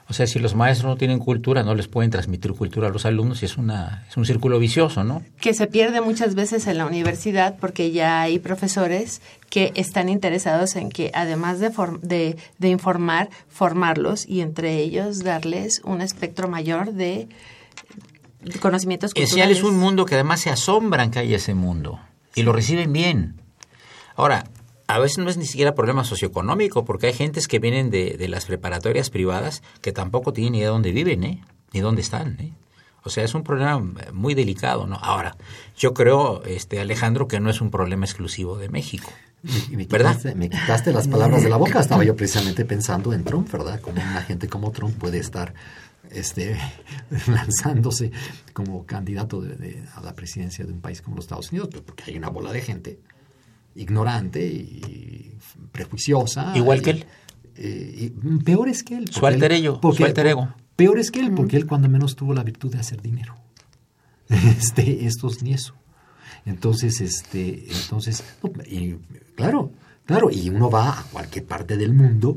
[0.08, 3.06] O sea, si los maestros no tienen cultura, no les pueden transmitir cultura a los
[3.06, 5.22] alumnos y es, una, es un círculo vicioso, ¿no?
[5.40, 10.76] Que se pierde muchas veces en la universidad porque ya hay profesores que están interesados
[10.76, 11.70] en que, además de,
[12.02, 17.28] de, de informar, formarlos y entre ellos darles un espectro mayor de
[18.60, 19.58] conocimientos culturales.
[19.58, 21.98] Es un mundo que además se asombran que haya ese mundo
[22.34, 23.40] y lo reciben bien.
[24.16, 24.44] Ahora,
[24.94, 28.28] a veces no es ni siquiera problema socioeconómico, porque hay gentes que vienen de, de,
[28.28, 31.42] las preparatorias privadas que tampoco tienen ni idea de dónde viven, ¿eh?
[31.72, 32.38] ni dónde están.
[32.38, 32.52] ¿eh?
[33.02, 34.94] O sea, es un problema muy delicado, ¿no?
[34.94, 35.36] Ahora,
[35.76, 39.10] yo creo, este Alejandro, que no es un problema exclusivo de México.
[39.42, 40.16] Me, me, ¿verdad?
[40.16, 41.80] Quitaste, me quitaste las palabras de la boca.
[41.80, 43.80] Estaba yo precisamente pensando en Trump, ¿verdad?
[43.80, 45.54] Como una gente como Trump puede estar
[46.12, 46.56] este,
[47.26, 48.12] lanzándose
[48.52, 51.82] como candidato de, de, a la presidencia de un país como los Estados Unidos, pues
[51.82, 53.00] porque hay una bola de gente
[53.74, 55.36] ignorante y
[55.72, 56.52] prejuiciosa.
[56.56, 57.06] Igual que y, él.
[57.56, 59.10] Eh, y peor es que él.
[59.10, 60.54] Su alter, ego, porque, su alter ego.
[60.76, 63.36] Peor es que él, porque él cuando menos tuvo la virtud de hacer dinero.
[64.28, 65.74] Este, estos ni eso.
[66.46, 68.24] Entonces, este, entonces,
[68.66, 68.94] y,
[69.34, 69.72] claro,
[70.04, 72.36] claro, y uno va a cualquier parte del mundo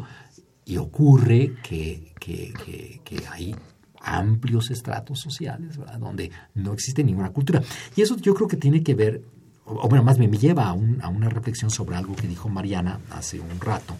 [0.65, 3.55] y ocurre que, que, que, que hay
[4.01, 5.99] amplios estratos sociales, ¿verdad?
[5.99, 7.61] Donde no existe ninguna cultura.
[7.95, 9.21] Y eso yo creo que tiene que ver
[9.67, 12.47] o bueno, más bien me lleva a, un, a, una reflexión sobre algo que dijo
[12.47, 13.95] Mariana hace un rato,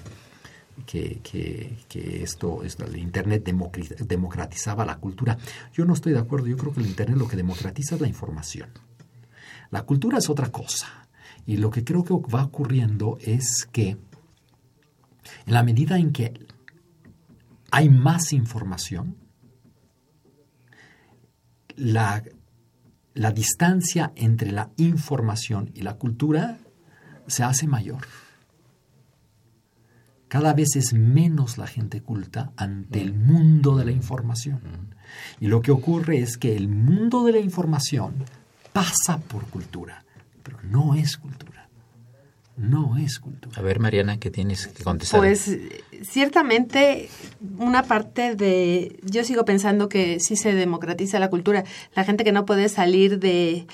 [0.85, 5.37] que, que, que esto, esto, el Internet democratizaba la cultura.
[5.73, 8.07] Yo no estoy de acuerdo, yo creo que el Internet lo que democratiza es la
[8.07, 8.69] información.
[9.69, 10.87] La cultura es otra cosa.
[11.45, 16.33] Y lo que creo que va ocurriendo es que en la medida en que
[17.71, 19.17] hay más información,
[21.75, 22.23] la
[23.17, 26.59] la distancia entre la información y la cultura
[27.25, 28.05] se hace mayor.
[30.27, 34.61] Cada vez es menos la gente culta ante el mundo de la información.
[35.39, 38.13] Y lo que ocurre es que el mundo de la información
[38.71, 40.05] pasa por cultura,
[40.43, 41.56] pero no es cultura.
[42.57, 43.59] No es cultura.
[43.59, 45.19] A ver, Mariana, ¿qué tienes que contestar?
[45.19, 45.57] Pues
[46.01, 47.09] ciertamente
[47.59, 51.63] una parte de, yo sigo pensando que sí se democratiza la cultura.
[51.95, 53.67] La gente que no puede salir de,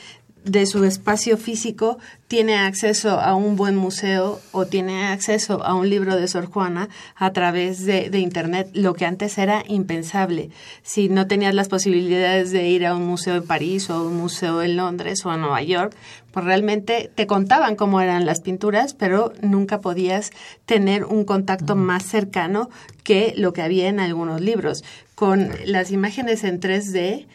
[0.43, 5.89] de su espacio físico tiene acceso a un buen museo o tiene acceso a un
[5.89, 10.49] libro de Sor Juana a través de, de, Internet, lo que antes era impensable.
[10.81, 14.17] Si no tenías las posibilidades de ir a un museo en París o a un
[14.17, 15.95] museo en Londres o a Nueva York,
[16.33, 20.31] pues realmente te contaban cómo eran las pinturas, pero nunca podías
[20.65, 22.71] tener un contacto más cercano
[23.03, 24.83] que lo que había en algunos libros.
[25.13, 27.27] Con las imágenes en 3D,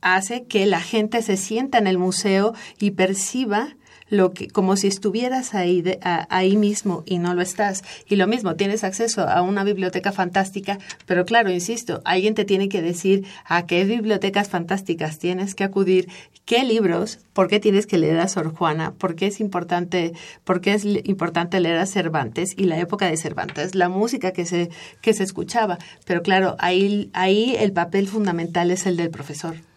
[0.00, 3.76] hace que la gente se sienta en el museo y perciba
[4.10, 7.84] lo que como si estuvieras ahí de, a, ahí mismo y no lo estás.
[8.08, 12.68] Y lo mismo tienes acceso a una biblioteca fantástica pero claro insisto alguien te tiene
[12.68, 16.08] que decir a qué bibliotecas fantásticas tienes que acudir
[16.44, 20.12] qué libros por qué tienes que leer a Sor Juana por qué es importante
[20.44, 24.46] por qué es importante leer a Cervantes y la época de Cervantes la música que
[24.46, 25.78] se que se escuchaba.
[26.04, 29.67] Pero claro ahí ahí el papel fundamental es el del profesor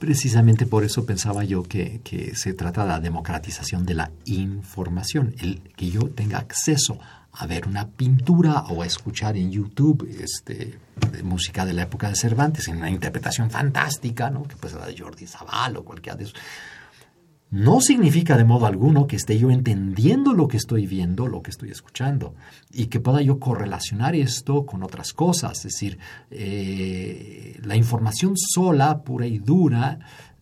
[0.00, 2.00] Precisamente por eso pensaba yo que,
[2.34, 6.98] se trata de la democratización de la información, el que yo tenga acceso
[7.32, 10.78] a ver una pintura o a escuchar en YouTube este,
[11.22, 14.44] música de la época de Cervantes, en una interpretación fantástica, ¿no?
[14.44, 16.36] que puede la de Jordi Zaval o cualquiera de esos.
[17.50, 21.50] No significa de modo alguno que esté yo entendiendo lo que estoy viendo, lo que
[21.50, 22.36] estoy escuchando,
[22.72, 25.58] y que pueda yo correlacionar esto con otras cosas.
[25.58, 25.98] Es decir,
[26.30, 29.98] eh, la información sola, pura y dura,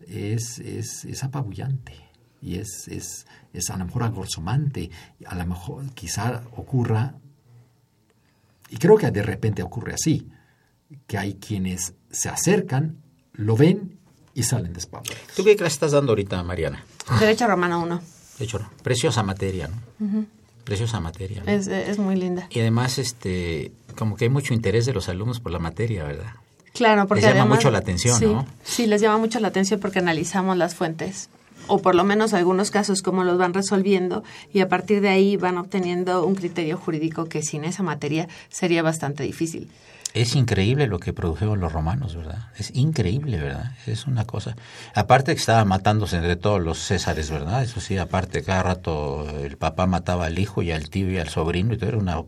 [0.07, 1.93] es, es, es apabullante
[2.41, 4.89] y es, es, es a lo mejor agorzomante,
[5.25, 7.15] a lo mejor quizá ocurra,
[8.69, 10.29] y creo que de repente ocurre así,
[11.07, 13.01] que hay quienes se acercan,
[13.33, 13.99] lo ven
[14.33, 15.17] y salen despavoridos.
[15.35, 16.83] ¿Tú qué clase estás dando ahorita, Mariana?
[17.19, 18.01] Derecho Romano 1.
[18.39, 20.25] De hecho, preciosa materia, ¿no?
[20.63, 21.41] Preciosa materia.
[21.45, 21.51] ¿no?
[21.51, 22.47] Es, es muy linda.
[22.51, 26.31] Y además, este, como que hay mucho interés de los alumnos por la materia, ¿verdad?
[26.73, 28.45] Claro, porque Les llama además- mucho la atención, sí, ¿no?
[28.63, 31.29] Sí, les llama mucho la atención porque analizamos las fuentes
[31.67, 35.35] o por lo menos algunos casos cómo los van resolviendo y a partir de ahí
[35.37, 39.69] van obteniendo un criterio jurídico que sin esa materia sería bastante difícil.
[40.13, 42.47] Es increíble lo que produjeron los romanos, ¿verdad?
[42.57, 43.73] Es increíble, ¿verdad?
[43.85, 44.55] Es una cosa.
[44.95, 47.63] Aparte que estaban matándose entre todos los césares, ¿verdad?
[47.63, 51.29] Eso sí, aparte, cada rato el papá mataba al hijo y al tío y al
[51.29, 52.23] sobrino y todo era una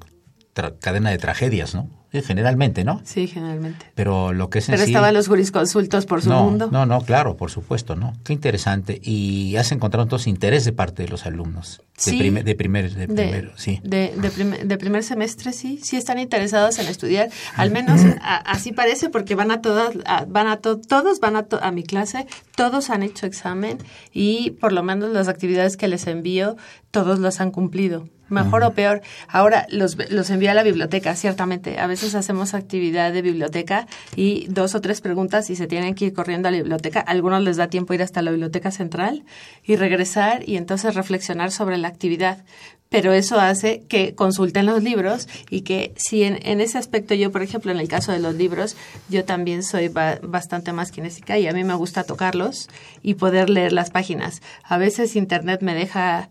[0.80, 2.01] cadena de tragedias, ¿no?
[2.12, 3.00] Generalmente, ¿no?
[3.06, 3.86] Sí, generalmente.
[3.96, 6.70] Pero lo que es en Pero sí- estaban los jurisconsultos por su no, mundo.
[6.70, 8.14] No, no, claro, por supuesto, ¿no?
[8.26, 9.00] Qué interesante.
[9.02, 11.82] Y has encontrado entonces interés de parte de los alumnos.
[11.96, 12.18] De, Sí.
[12.18, 13.80] primer, de primer, de de, sí.
[13.84, 18.38] de, de primer, de primer semestre sí, sí están interesados en estudiar, al menos a-
[18.38, 21.72] así parece porque van a todas, a- van a to- todos van a, to- a
[21.72, 23.78] mi clase, todos han hecho examen
[24.12, 26.58] y por lo menos las actividades que les envío,
[26.90, 28.10] todos las han cumplido.
[28.32, 29.02] Mejor o peor.
[29.28, 31.78] Ahora los, los envío a la biblioteca, ciertamente.
[31.80, 36.06] A veces hacemos actividad de biblioteca y dos o tres preguntas y se tienen que
[36.06, 37.02] ir corriendo a la biblioteca.
[37.02, 39.24] A algunos les da tiempo ir hasta la biblioteca central
[39.64, 42.44] y regresar y entonces reflexionar sobre la actividad.
[42.90, 47.32] Pero eso hace que consulten los libros y que si en, en ese aspecto yo,
[47.32, 48.76] por ejemplo, en el caso de los libros,
[49.08, 52.68] yo también soy ba- bastante más kinésica y a mí me gusta tocarlos
[53.02, 54.42] y poder leer las páginas.
[54.64, 56.28] A veces Internet me deja,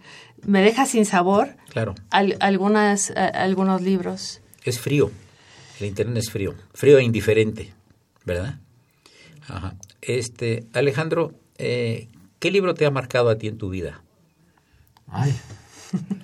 [0.46, 1.94] me deja sin sabor Claro.
[2.10, 4.40] al- algunas, a- algunos libros.
[4.64, 5.10] Es frío.
[5.78, 6.54] El internet es frío.
[6.74, 7.72] Frío e indiferente,
[8.24, 8.58] ¿verdad?
[9.48, 9.74] Ajá.
[10.02, 14.02] Este, Alejandro, eh, ¿qué libro te ha marcado a ti en tu vida?
[15.08, 15.34] Ay,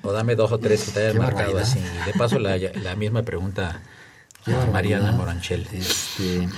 [0.02, 1.62] O dame dos o tres que te hayan Qué marcado barbaridad.
[1.62, 2.10] así.
[2.12, 3.82] De paso, la, la misma pregunta
[4.44, 5.10] qué a Mariana.
[5.12, 5.66] Moranchel.
[5.72, 6.48] Este,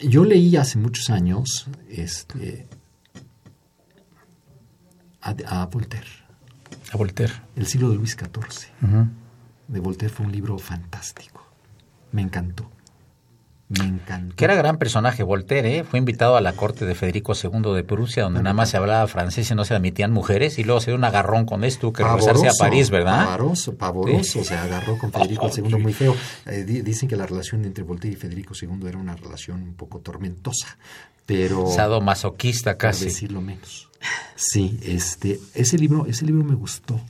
[0.00, 2.66] yo leí hace muchos años este,
[5.24, 6.06] a, a Voltaire,
[6.92, 7.32] A Voltaire.
[7.56, 9.08] El siglo de Luis XIV.
[9.68, 11.44] De Voltaire fue un libro fantástico.
[12.12, 12.70] Me encantó.
[13.68, 14.36] Me encantó.
[14.36, 15.84] Que era gran personaje, Voltaire, ¿eh?
[15.84, 19.06] fue invitado a la corte de Federico II de Prusia, donde nada más se hablaba
[19.08, 22.04] francés y no se admitían mujeres, y luego se dio un agarrón con esto, que
[22.04, 23.24] regresarse a París, ¿verdad?
[23.24, 24.40] Pavoroso, pavoroso.
[24.40, 24.44] Sí.
[24.44, 26.14] Se agarró con Federico II muy feo.
[26.46, 29.74] Eh, di- dicen que la relación entre Voltaire y Federico II era una relación un
[29.74, 30.76] poco tormentosa,
[31.24, 33.06] pero Sadomasoquista por casi.
[33.06, 33.83] decirlo menos.
[34.36, 37.00] Sí, este, ese libro, ese libro me gustó.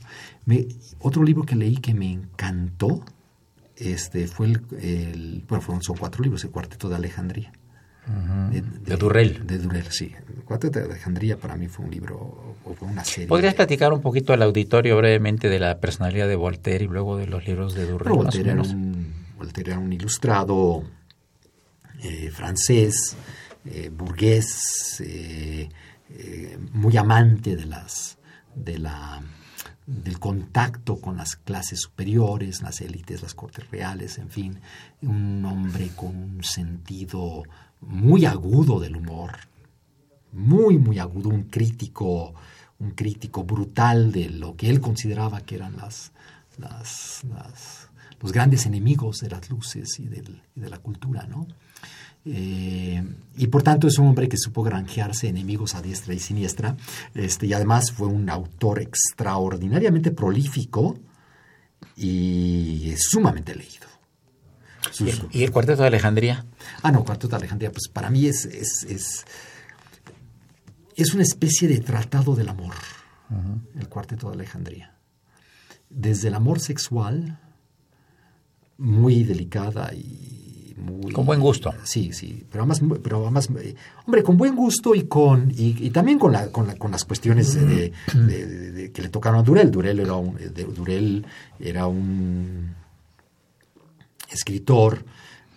[0.45, 0.67] Me,
[0.99, 3.03] otro libro que leí que me encantó,
[3.75, 7.51] este, fue el, el- bueno, fueron, son cuatro libros, el Cuarteto de Alejandría.
[8.51, 9.45] de, De Durrell.
[9.47, 10.13] De Durrell, sí.
[10.35, 12.15] El Cuarteto de Alejandría para mí fue un libro,
[12.63, 13.27] o fue una serie.
[13.27, 17.27] ¿Podrías platicar un poquito al auditorio brevemente de la personalidad de Voltaire y luego de
[17.27, 18.13] los libros de Durrell?
[18.13, 18.69] Voltaire, era menos?
[18.73, 20.83] un, Voltaire era un ilustrado
[22.03, 23.17] eh, francés,
[23.65, 25.69] eh, burgués, eh,
[26.09, 28.17] eh, muy amante de las,
[28.55, 29.21] de la,
[29.85, 34.59] del contacto con las clases superiores, las élites, las cortes reales, en fin,
[35.01, 37.43] un hombre con un sentido
[37.81, 39.31] muy agudo del humor,
[40.31, 42.33] muy, muy agudo, un crítico,
[42.79, 46.11] un crítico brutal de lo que él consideraba que eran las,
[48.21, 51.47] los grandes enemigos de las luces y, del- y de la cultura, ¿no?
[52.27, 53.03] Eh,
[53.37, 56.75] y por tanto es un hombre que supo granjearse enemigos a diestra y siniestra,
[57.13, 60.97] este, y además fue un autor extraordinariamente prolífico
[61.95, 63.85] y sumamente leído.
[64.91, 66.45] ¿Y Sus- el, y el Cuarteto de Alejandría?
[66.81, 69.25] Ah, no, Cuarteto de Alejandría, pues para mí es, es, es,
[70.95, 72.73] es una especie de tratado del amor,
[73.77, 74.95] el Cuarteto de Alejandría.
[75.89, 77.39] Desde el amor sexual,
[78.77, 80.44] muy delicada y
[80.77, 81.11] muy...
[81.13, 81.73] Con buen gusto.
[81.83, 85.89] Sí, sí, pero además, pero además eh, hombre, con buen gusto y con y, y
[85.91, 89.39] también con, la, con, la- con las cuestiones de, de- de- de- que le tocaron
[89.39, 89.71] a Durel.
[89.71, 90.37] Durel era un,
[90.75, 91.25] Durel
[91.59, 92.75] era un
[94.29, 95.05] escritor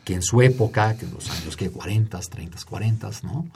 [0.05, 3.47] que en su época, que en los años que 40, 30, 40, ¿no?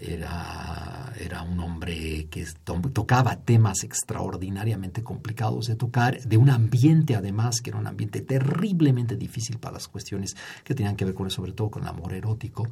[0.00, 7.14] Era, era un hombre que to- tocaba temas extraordinariamente complicados de tocar, de un ambiente
[7.14, 10.34] además que era un ambiente terriblemente difícil para las cuestiones
[10.64, 12.66] que tenían que ver con, sobre todo con el amor erótico,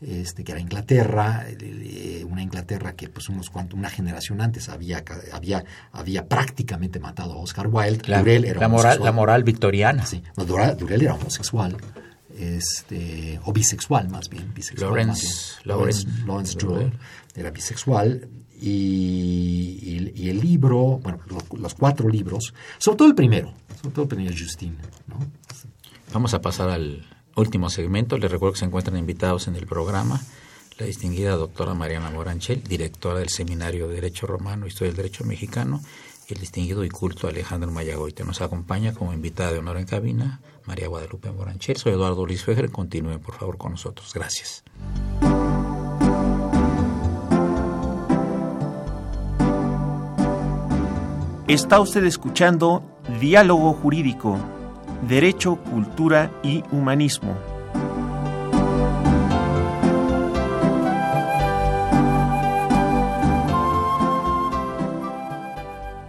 [0.00, 5.04] este, que era Inglaterra, eh, una Inglaterra que pues unos cuantos, una generación antes había,
[5.32, 8.08] había, había prácticamente matado a Oscar Wilde.
[8.08, 10.04] La, Durell era la moral, la moral victoriana.
[10.06, 11.76] Sí, no, Durell era homosexual,
[12.36, 15.76] este, o bisexual más bien, bisexual Lawrence- más bien.
[15.76, 16.96] Lawrence- Lawrence, Lawrence
[17.36, 18.28] era bisexual
[18.60, 23.94] y, y- y el libro, bueno, lo- los cuatro libros, sobre todo el primero, sobre
[23.94, 24.76] todo el primero Justine,
[25.08, 25.16] ¿no?
[26.12, 27.04] Vamos a pasar al
[27.36, 28.16] último segmento.
[28.18, 30.20] Les recuerdo que se encuentran invitados en el programa
[30.78, 35.80] la distinguida doctora Mariana Moranchel, directora del Seminario de Derecho Romano, Historia del Derecho Mexicano,
[35.82, 38.24] y el distinguido y culto Alejandro Mayagoite.
[38.24, 41.76] Nos acompaña como invitada de honor en cabina María Guadalupe Moranchel.
[41.76, 42.70] Soy Eduardo Luis Fejer.
[42.70, 44.12] Continúen, por favor, con nosotros.
[44.14, 44.64] Gracias.
[51.46, 52.82] Está usted escuchando
[53.20, 54.38] Diálogo Jurídico,
[55.06, 57.53] Derecho, Cultura y Humanismo.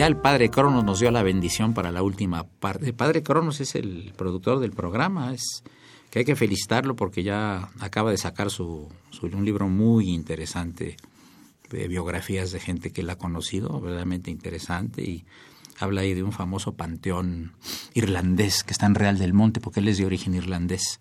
[0.00, 2.86] Ya el padre Cronos nos dio la bendición para la última parte.
[2.86, 5.62] El padre Cronos es el productor del programa, es
[6.08, 8.88] que hay que felicitarlo porque ya acaba de sacar su,
[9.20, 10.96] un libro muy interesante
[11.68, 15.26] de biografías de gente que él ha conocido, verdaderamente interesante y
[15.78, 17.52] habla ahí de un famoso panteón
[17.92, 20.98] irlandés que está en Real del Monte porque él es de origen irlandés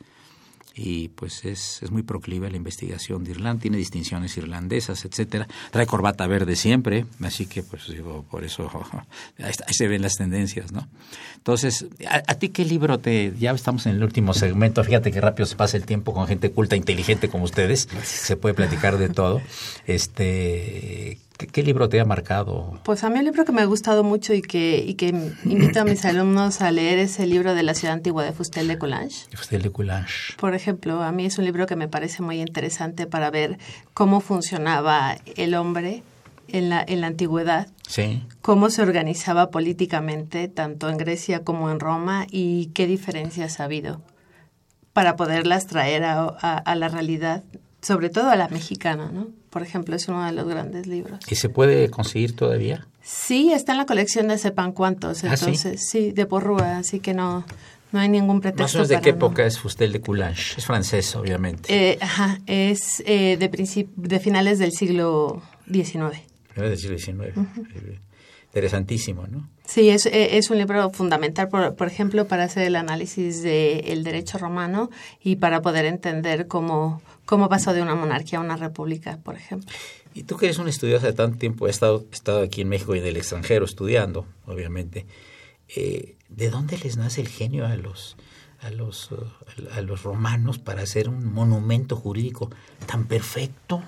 [0.76, 5.47] y pues es, es muy proclive a la investigación de Irlanda, tiene distinciones irlandesas, etcétera.
[5.72, 8.70] Trae corbata verde siempre, así que pues digo, por eso
[9.39, 10.88] ahí, se ven las tendencias, ¿no?
[11.36, 13.34] Entonces, ¿a, a ti qué libro te...?
[13.38, 16.51] Ya estamos en el último segmento, fíjate que rápido se pasa el tiempo con gente
[16.51, 19.41] culta, inteligente como ustedes, se puede platicar de todo.
[19.86, 22.80] Este, ¿qué, qué libro te ha marcado?
[22.84, 25.08] Pues a mí el libro que me ha gustado mucho y que, y que
[25.46, 28.68] invito a mis alumnos a leer es el libro de la ciudad antigua de Fustel
[28.68, 29.28] de Coulanges.
[29.34, 30.36] Usted de Coulanges.
[30.38, 33.58] Por ejemplo, a mí es un libro que me parece muy interesante para ver
[33.96, 36.04] cómo funcionaba el hombre
[36.50, 38.24] en la, en la antigüedad, Sí.
[38.42, 44.02] cómo se organizaba políticamente, tanto en Grecia como en Roma, y qué diferencias ha habido
[44.94, 47.44] para poderlas traer a, a- a la realidad,
[47.82, 49.28] sobre todo a la mexicana, ¿no?
[49.50, 51.20] Por ejemplo, es uno de los grandes libros.
[51.30, 52.88] ¿Y se puede conseguir todavía?
[53.02, 55.45] Sí, está en la colección de Sepan Cuántos, ¿Ah, sí?
[55.45, 56.12] entonces, sí?
[56.12, 57.43] de Porrúa, así que no,
[57.91, 59.18] no hay ningún pretexto Más o menos de para qué no.
[59.18, 60.58] época es Fustel de Coulanges.
[60.60, 61.74] Es francés, obviamente.
[61.74, 65.41] Eh, ajá, es eh, de, de finales del siglo
[65.72, 66.22] XIX.
[66.56, 67.34] Era del siglo XIX.
[68.47, 69.47] Interesantísimo, ¿no?
[69.66, 74.04] Sí, es, eh, es un libro fundamental, por, por ejemplo, para hacer el análisis del
[74.04, 74.89] derecho romano
[75.24, 77.00] y para poder entender cómo,
[77.30, 79.72] cómo pasó de una monarquía a una república, por ejemplo.
[80.16, 82.96] Y tú que eres un estudioso de tanto tiempo, has estado, estado aquí en México
[82.96, 85.06] y en el extranjero estudiando, obviamente,
[85.76, 88.18] eh, ¿de dónde les nace el genio a los,
[88.62, 89.28] a los, uh,
[89.76, 92.50] a los romanos para hacer un monumento jurídico
[92.88, 93.84] tan perfecto,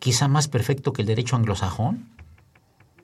[0.00, 2.15] quizá más perfecto que el derecho anglosajón?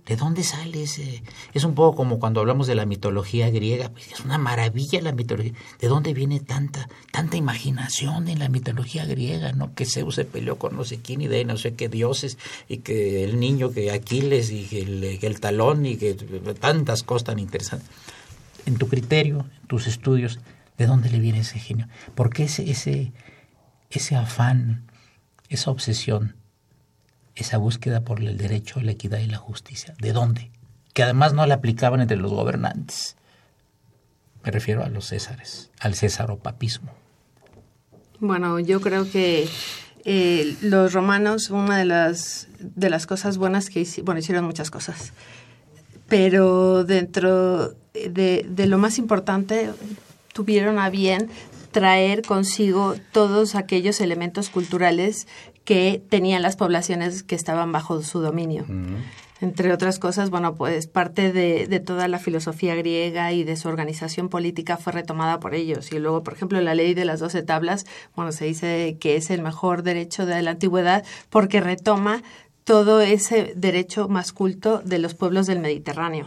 [0.06, 1.22] ¿De dónde sale ese?
[1.54, 5.12] Es un poco como cuando hablamos de la mitología griega, pues es una maravilla la
[5.12, 5.52] mitología.
[5.78, 9.74] ¿De dónde viene tanta tanta imaginación en la mitología griega, no?
[9.74, 12.36] Que Zeus se peleó con no sé quién y de no sé qué dioses
[12.68, 17.38] y que el niño que Aquiles y el, el talón y que tantas cosas tan
[17.38, 17.88] interesantes.
[18.66, 20.40] En tu criterio, en tus estudios,
[20.78, 21.86] ¿de dónde le viene ese genio?
[22.16, 23.12] ¿Por qué ese ese
[23.88, 24.90] ese afán,
[25.48, 26.41] esa obsesión
[27.34, 29.94] esa búsqueda por el derecho, la equidad y la justicia.
[29.98, 30.50] ¿De dónde?
[30.92, 33.16] Que además no la aplicaban entre los gobernantes.
[34.44, 36.92] Me refiero a los césares, al césaropapismo.
[38.18, 39.48] Bueno, yo creo que
[40.04, 44.70] eh, los romanos, una de las, de las cosas buenas que hicieron, bueno, hicieron muchas
[44.70, 45.12] cosas,
[46.08, 49.70] pero dentro de, de lo más importante,
[50.32, 51.30] tuvieron a bien
[51.70, 55.26] traer consigo todos aquellos elementos culturales
[55.64, 58.64] que tenían las poblaciones que estaban bajo su dominio.
[59.40, 63.68] Entre otras cosas, bueno, pues parte de, de, toda la filosofía griega y de su
[63.68, 65.90] organización política fue retomada por ellos.
[65.90, 67.84] Y luego, por ejemplo, la ley de las doce tablas,
[68.14, 72.22] bueno, se dice que es el mejor derecho de la antigüedad porque retoma
[72.62, 76.26] todo ese derecho más culto de los pueblos del Mediterráneo.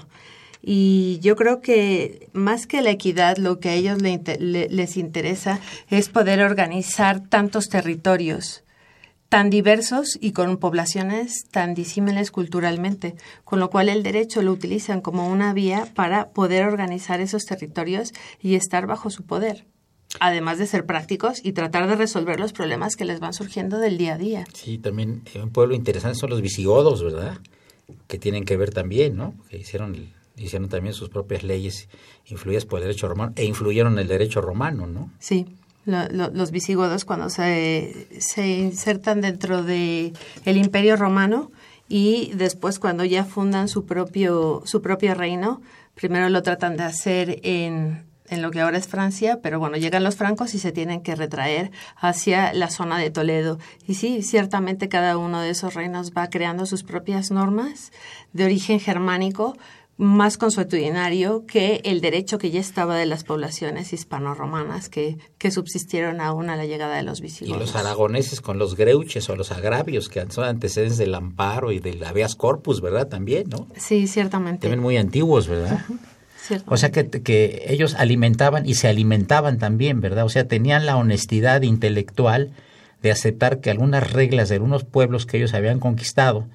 [0.62, 4.98] Y yo creo que más que la equidad, lo que a ellos le, le, les
[4.98, 8.64] interesa es poder organizar tantos territorios
[9.36, 15.02] tan diversos y con poblaciones tan disímiles culturalmente, con lo cual el derecho lo utilizan
[15.02, 19.66] como una vía para poder organizar esos territorios y estar bajo su poder.
[20.22, 23.98] Además de ser prácticos y tratar de resolver los problemas que les van surgiendo del
[23.98, 24.46] día a día.
[24.54, 27.38] Sí, también un pueblo interesante son los visigodos, ¿verdad?
[28.08, 29.34] Que tienen que ver también, ¿no?
[29.50, 31.90] Que hicieron, hicieron también sus propias leyes
[32.28, 35.12] influidas por el derecho romano e influyeron en el derecho romano, ¿no?
[35.20, 35.46] Sí
[35.86, 40.14] lo, lo, los visigodos cuando se, se insertan dentro de
[40.46, 41.52] el Imperio Romano
[41.88, 45.62] y después cuando ya fundan su propio su propio reino,
[45.94, 50.04] primero lo tratan de hacer en en lo que ahora es Francia, pero bueno, llegan
[50.04, 53.60] los francos y se tienen que retraer hacia la zona de Toledo.
[53.88, 57.92] Y sí, ciertamente cada uno de esos reinos va creando sus propias normas
[58.34, 59.58] de origen germánico,
[59.98, 66.20] más consuetudinario que el derecho que ya estaba de las poblaciones hispano-romanas que, que subsistieron
[66.20, 67.58] aún a la llegada de los visigodos.
[67.58, 71.80] Y los aragoneses con los greuches o los agravios, que son antecedentes del amparo y
[71.80, 73.08] del habeas corpus, ¿verdad?
[73.08, 73.68] También, ¿no?
[73.78, 74.62] Sí, ciertamente.
[74.62, 75.80] También muy antiguos, ¿verdad?
[75.88, 76.64] Uh -huh.
[76.68, 80.26] O sea que, que ellos alimentaban y se alimentaban también, ¿verdad?
[80.26, 82.52] O sea, tenían la honestidad intelectual
[83.02, 86.48] de aceptar que algunas reglas de algunos pueblos que ellos habían conquistado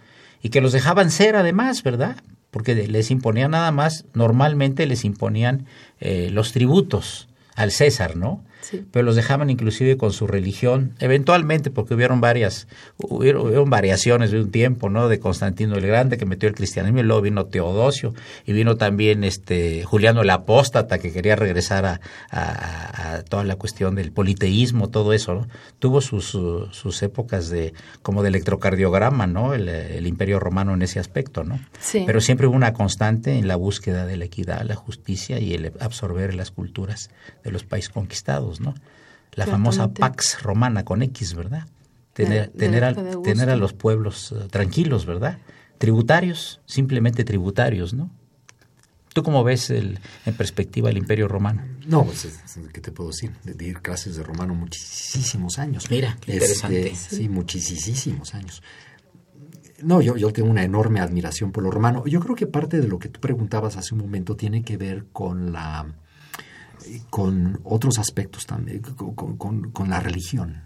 [0.43, 2.16] y que los dejaban ser además, ¿verdad?
[2.51, 5.66] Porque les imponían nada más, normalmente les imponían
[6.01, 8.42] eh, los tributos al César, ¿no?
[8.61, 8.84] Sí.
[8.90, 14.40] Pero los dejaban inclusive con su religión, eventualmente, porque hubieron varias, hubieron, hubieron, variaciones de
[14.40, 15.08] un tiempo, ¿no?
[15.08, 19.24] De Constantino el Grande, que metió el cristianismo, y luego vino Teodosio, y vino también
[19.24, 22.00] este Juliano el Apóstata, que quería regresar a,
[22.30, 25.48] a, a toda la cuestión del politeísmo, todo eso, ¿no?
[25.78, 29.54] Tuvo sus, sus épocas de, como de electrocardiograma, ¿no?
[29.54, 31.61] El, el imperio romano en ese aspecto, ¿no?
[31.80, 32.04] Sí.
[32.06, 35.72] Pero siempre hubo una constante en la búsqueda de la equidad, la justicia y el
[35.80, 37.11] absorber las culturas
[37.44, 38.49] de los países conquistados.
[38.59, 38.74] ¿No?
[39.34, 41.68] La famosa Pax Romana con X, ¿verdad?
[42.14, 45.38] Tener, de, de tener, a, tener a los pueblos uh, tranquilos, ¿verdad?
[45.78, 48.11] Tributarios, simplemente tributarios, ¿no?
[49.12, 51.64] ¿Tú cómo ves el, en perspectiva el Imperio Romano?
[51.86, 52.28] No, pues,
[52.72, 53.32] ¿qué te puedo decir?
[53.44, 55.90] De, de ir clases de romano muchísimos años.
[55.90, 56.90] Mira, qué interesante.
[56.90, 58.62] Este, sí, muchísimos años.
[59.82, 62.05] No, yo, yo tengo una enorme admiración por lo romano.
[62.07, 65.07] Yo creo que parte de lo que tú preguntabas hace un momento tiene que ver
[65.12, 65.86] con la
[67.11, 70.62] con otros aspectos también, con, con, con, la religión.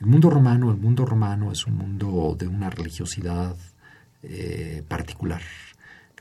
[0.00, 3.56] El mundo romano, el mundo romano es un mundo de una religiosidad
[4.22, 5.42] eh, particular,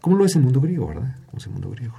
[0.01, 1.15] como lo es el mundo griego, ¿verdad?
[1.27, 1.95] Como es el mundo griego.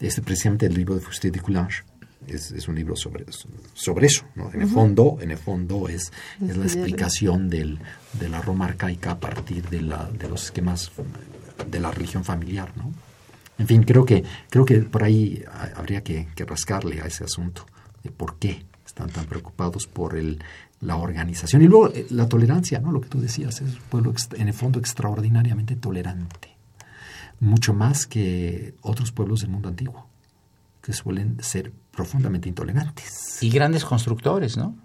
[0.00, 1.84] Este precisamente el libro de Fusté de Coulanges
[2.26, 3.26] es, es, un libro sobre,
[3.74, 4.50] sobre eso, ¿no?
[4.52, 7.78] En el fondo, en el fondo es, es la explicación del,
[8.18, 10.90] de la Roma arcaica a partir de, la, de los esquemas
[11.70, 12.92] de la religión familiar, ¿no?
[13.58, 15.44] En fin, creo que, creo que por ahí
[15.76, 17.66] habría que, rascarle a ese asunto
[18.02, 20.42] de por qué están tan preocupados por el,
[20.80, 21.62] la organización.
[21.62, 22.92] Y luego la tolerancia, ¿no?
[22.92, 26.50] Lo que tú decías, es un pueblo en el fondo extraordinariamente tolerante.
[27.40, 30.06] mucho más que otros pueblos del mundo antiguo,
[30.80, 33.42] que suelen ser profundamente intolerantes.
[33.42, 34.76] Y grandes constructores, ¿no?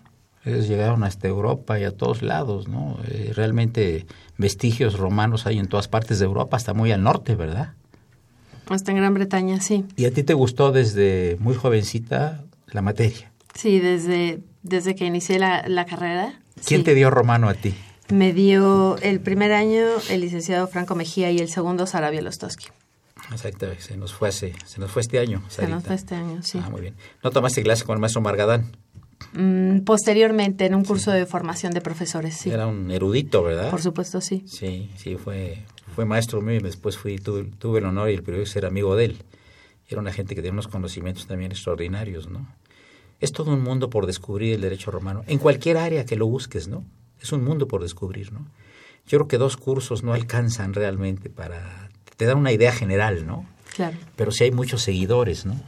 [0.45, 2.97] Ellos llegaron hasta Europa y a todos lados, ¿no?
[3.07, 4.07] Eh, realmente
[4.38, 7.74] vestigios romanos hay en todas partes de Europa, hasta muy al norte, ¿verdad?
[8.70, 9.86] Hasta en Gran Bretaña, sí.
[9.97, 13.32] ¿Y a ti te gustó desde muy jovencita la materia?
[13.55, 16.39] Sí, desde, desde que inicié la, la carrera.
[16.65, 16.86] ¿Quién sí.
[16.86, 17.74] te dio romano a ti?
[18.09, 22.67] Me dio el primer año el licenciado Franco Mejía y el segundo Sarabia Lostowski.
[23.32, 25.43] Exactamente, se nos fue hace, se nos fue este año.
[25.49, 25.88] Se nos Sarita.
[25.88, 26.59] fue este año, sí.
[26.63, 26.95] Ah, muy bien.
[27.24, 28.72] ¿No tomaste clase con el maestro Margadán?
[29.34, 32.49] Mm, posteriormente, en un curso de formación de profesores, sí.
[32.49, 33.70] Era un erudito, ¿verdad?
[33.70, 34.43] Por supuesto, sí.
[34.47, 35.63] Sí, sí, fue,
[35.99, 38.65] fue maestro mío y después fui, tuve, tuve el honor y el privilegio de ser
[38.65, 39.17] amigo de él.
[39.89, 42.47] Era una gente que tenía unos conocimientos también extraordinarios, ¿no?
[43.19, 46.69] Es todo un mundo por descubrir el derecho romano, en cualquier área que lo busques,
[46.69, 46.85] ¿no?
[47.21, 48.45] Es un mundo por descubrir, ¿no?
[49.07, 51.89] Yo creo que dos cursos no alcanzan realmente para...
[52.15, 53.45] Te dan una idea general, ¿no?
[53.75, 53.97] Claro.
[54.15, 55.59] Pero sí hay muchos seguidores, ¿no?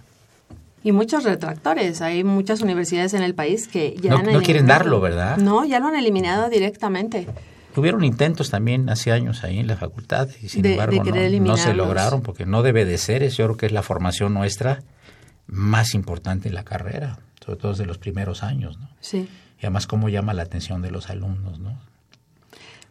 [0.81, 2.01] Y muchos retractores.
[2.01, 5.35] Hay muchas universidades en el país que ya No- han no quieren darlo, ¿verdad?
[5.39, 7.27] No, ya lo han eliminado directamente.
[7.73, 11.03] Tuvieron intentos también hace años ahí en la facultad y sin De- de embargo
[11.39, 14.33] no- se lograron porque no debe de ser, es, yo creo que es la formación
[14.33, 14.83] nuestra
[15.47, 18.89] más importante en la carrera, sobre todo desde los primeros años, ¿no?
[18.99, 19.27] Sí.
[19.57, 21.79] Y además cómo llama la atención de los alumnos, ¿no?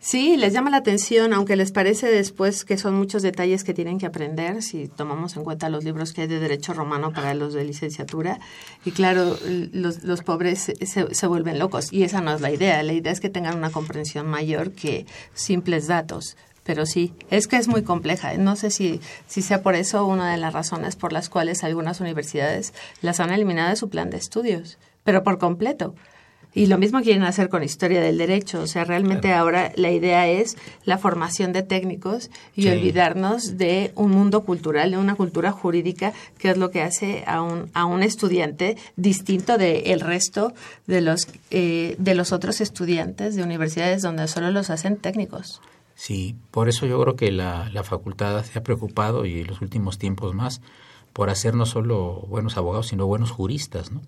[0.02, 3.98] Sí, les llama la atención, aunque les parece después que son muchos detalles que tienen
[3.98, 7.52] que aprender, si tomamos en cuenta los libros que hay de Derecho Romano para los
[7.52, 8.40] de licenciatura.
[8.86, 9.36] Y claro,
[9.72, 11.92] los, los pobres se, se- vuelven locos.
[11.92, 12.82] Y esa no es la idea.
[12.82, 16.38] La idea es que tengan una comprensión mayor que simples datos.
[16.64, 18.32] Pero sí, es que es muy compleja.
[18.38, 22.00] No sé si, si sea por eso una de las razones por las cuales algunas
[22.00, 22.72] universidades
[23.02, 25.94] las han eliminado de su plan de estudios, pero por completo.
[26.52, 28.60] Y lo mismo quieren hacer con historia del derecho.
[28.62, 32.68] O sea, realmente ahora la idea es la formación de técnicos y Sí.
[32.70, 37.40] olvidarnos de un mundo cultural, de una cultura jurídica, que es lo que hace a
[37.42, 40.52] un, a un estudiante distinto del resto
[40.88, 45.60] de los, eh, de los otros estudiantes de universidades donde solo los hacen técnicos.
[45.94, 49.60] Sí, por eso yo creo que la, la facultad se ha preocupado y en los
[49.60, 50.62] últimos tiempos más
[51.12, 54.00] por hacer no solo buenos abogados, sino buenos juristas, ¿no?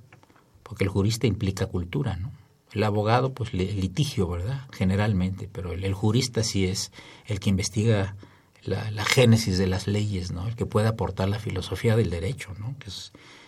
[0.73, 2.33] Porque el jurista implica cultura, ¿no?
[2.73, 4.63] El abogado, pues li- litigio, ¿verdad?
[4.73, 6.93] Generalmente, pero el, jurista sí es
[7.27, 8.17] el que investiga
[8.63, 10.49] la, la génesis de las leyes, ¿no?
[10.49, 12.75] El que puede aportar la filosofía del derecho, ¿no?
[12.79, 12.91] Que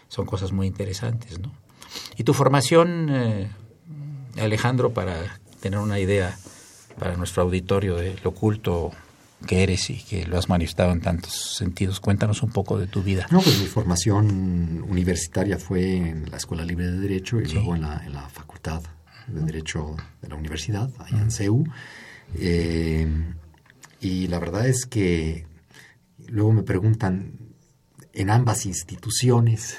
[0.08, 1.50] son cosas muy interesantes, ¿no?
[2.18, 3.50] Y tu formación, eh,
[4.38, 6.36] Alejandro, para tener una idea
[6.98, 8.90] para nuestro auditorio de lo culto
[9.44, 12.00] que eres y que lo has manifestado en tantos sentidos.
[12.00, 13.26] Cuéntanos un poco de tu vida.
[13.30, 17.54] No, pues mi formación universitaria fue en la Escuela Libre de Derecho y Sí.
[17.54, 18.82] luego en la, en la Facultad
[19.28, 21.64] de Derecho de la Universidad, allá en CEU.
[22.36, 23.06] Eh,
[24.00, 25.46] y la verdad es que
[26.26, 27.32] luego me preguntan
[28.12, 29.76] en ambas instituciones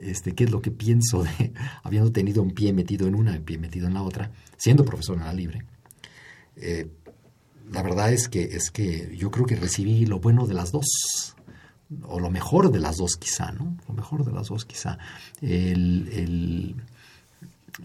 [0.00, 3.38] este, qué es lo que pienso de habiendo tenido un pie metido en una y
[3.38, 5.64] un pie metido en la otra, siendo profesor en la libre.
[6.56, 6.88] Eh,
[7.70, 11.36] la verdad es que, es que yo creo que recibí lo bueno de las dos,
[12.04, 13.76] o lo mejor de las dos quizá, ¿no?
[13.88, 14.98] Lo mejor de las dos quizá.
[15.40, 16.76] El, el-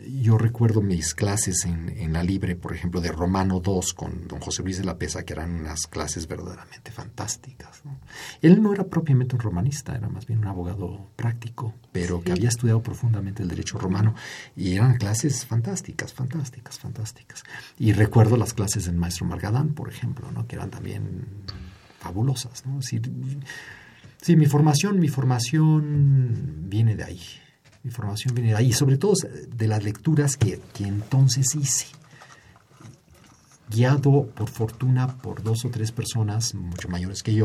[0.08, 4.40] yo recuerdo mis clases en, en la Libre, por ejemplo, de Romano II con don
[4.40, 7.84] José Luis de la Pesa, que eran unas clases verdaderamente fantásticas.
[7.86, 8.00] ¿no?
[8.42, 12.50] Él no era propiamente un romanista, era más bien un abogado práctico, pero que había
[12.50, 14.16] estudiado profundamente el derecho romano
[14.56, 17.44] y eran clases fantásticas, fantásticas, fantásticas.
[17.78, 20.48] Y recuerdo las clases del maestro Margadán, por ejemplo, ¿no?
[20.48, 21.26] que eran también
[22.00, 22.66] fabulosas.
[22.66, 22.80] ¿no?
[22.80, 23.12] Es decir,
[24.26, 27.20] Sí, mi formación, mi formación viene de ahí.
[27.86, 29.14] Mi formación viene de ahí, y sobre todo
[29.48, 31.86] de las lecturas que, que entonces hice.
[33.70, 37.44] Guiado, por fortuna, por dos o tres personas mucho mayores que yo,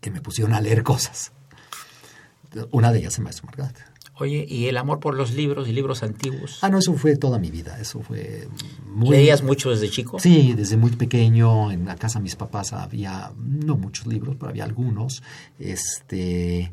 [0.00, 1.32] que me pusieron a leer cosas.
[2.70, 3.48] Una de ellas el maestro.
[4.20, 6.58] Oye, ¿y el amor por los libros y libros antiguos?
[6.62, 7.78] Ah, no, eso fue toda mi vida.
[7.80, 8.48] Eso fue
[8.86, 9.10] muy...
[9.10, 10.18] ¿Leías mucho desde chico?
[10.18, 11.70] Sí, desde muy pequeño.
[11.70, 15.22] En la casa de mis papás había, no muchos libros, pero había algunos.
[15.58, 16.72] Este,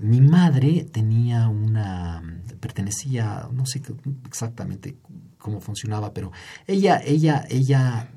[0.00, 2.22] mi madre tenía una,
[2.60, 3.80] pertenecía, no sé
[4.26, 4.96] exactamente
[5.38, 6.32] cómo funcionaba, pero
[6.66, 8.08] ella, ella, ella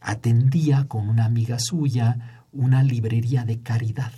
[0.00, 4.12] atendía con una amiga suya una librería de caridad.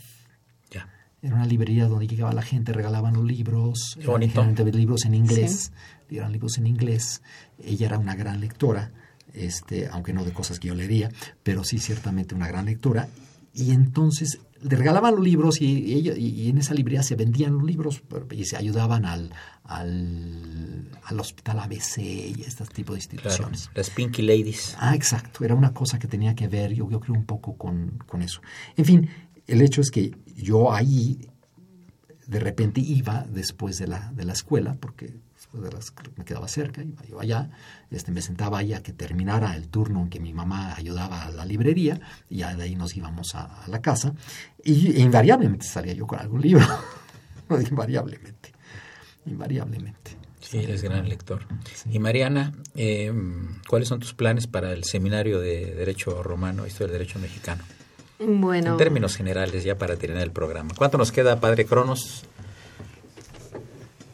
[1.23, 4.45] Era una librería donde llegaba la gente, regalaban los libros, Qué bonito.
[4.73, 5.73] libros en inglés,
[6.11, 7.23] eran libros en inglés.
[7.63, 8.91] Ella era una gran lectora,
[9.33, 11.11] este, aunque no de cosas que yo leería,
[11.43, 13.09] pero sí ciertamente una gran lectora.
[13.55, 17.65] Y entonces le regalaban los libros y, ella, y, en esa librería se vendían los
[17.65, 19.31] libros y se ayudaban al,
[19.65, 23.71] al, al hospital ABC y este tipo de instituciones.
[23.75, 24.77] las Pinky Ladies.
[24.79, 25.45] Ah, exacto.
[25.45, 28.41] Era una cosa que tenía que ver, yo, yo creo, un poco con, con eso.
[28.77, 29.09] En fin,
[29.47, 31.29] el hecho es que yo ahí
[32.27, 36.49] de repente iba después de la, de la escuela, porque después de las, me quedaba
[36.49, 37.51] cerca, iba yo allá,
[37.91, 41.31] este, me sentaba ahí a que terminara el turno en que mi mamá ayudaba a
[41.31, 44.15] la librería, y ya de ahí nos íbamos a, la casa,
[44.65, 46.65] y invariablemente salía yo con algún libro,
[47.71, 48.53] invariablemente,
[49.27, 50.13] invariablemente.
[50.41, 51.47] Sí, eres gran lector.
[51.91, 53.13] Y Mariana, eh,
[53.69, 57.63] ¿cuáles son tus planes para el seminario de Derecho Romano, Historia del Derecho Mexicano?
[58.27, 58.73] Bueno.
[58.73, 60.71] En términos generales, ya para terminar el programa.
[60.77, 62.25] ¿Cuánto nos queda, Padre Cronos?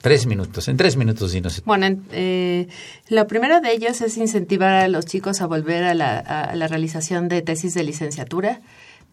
[0.01, 1.61] Tres minutos, en tres minutos dinos.
[1.65, 2.69] Bueno, eh,
[3.09, 6.69] lo primero de ellos es incentivar a los chicos a volver a la, a la
[6.69, 8.61] realización de tesis de licenciatura,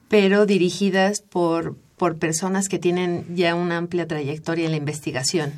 [0.09, 5.53] pero dirigidas por, por personas que tienen ya una amplia trayectoria en la investigación,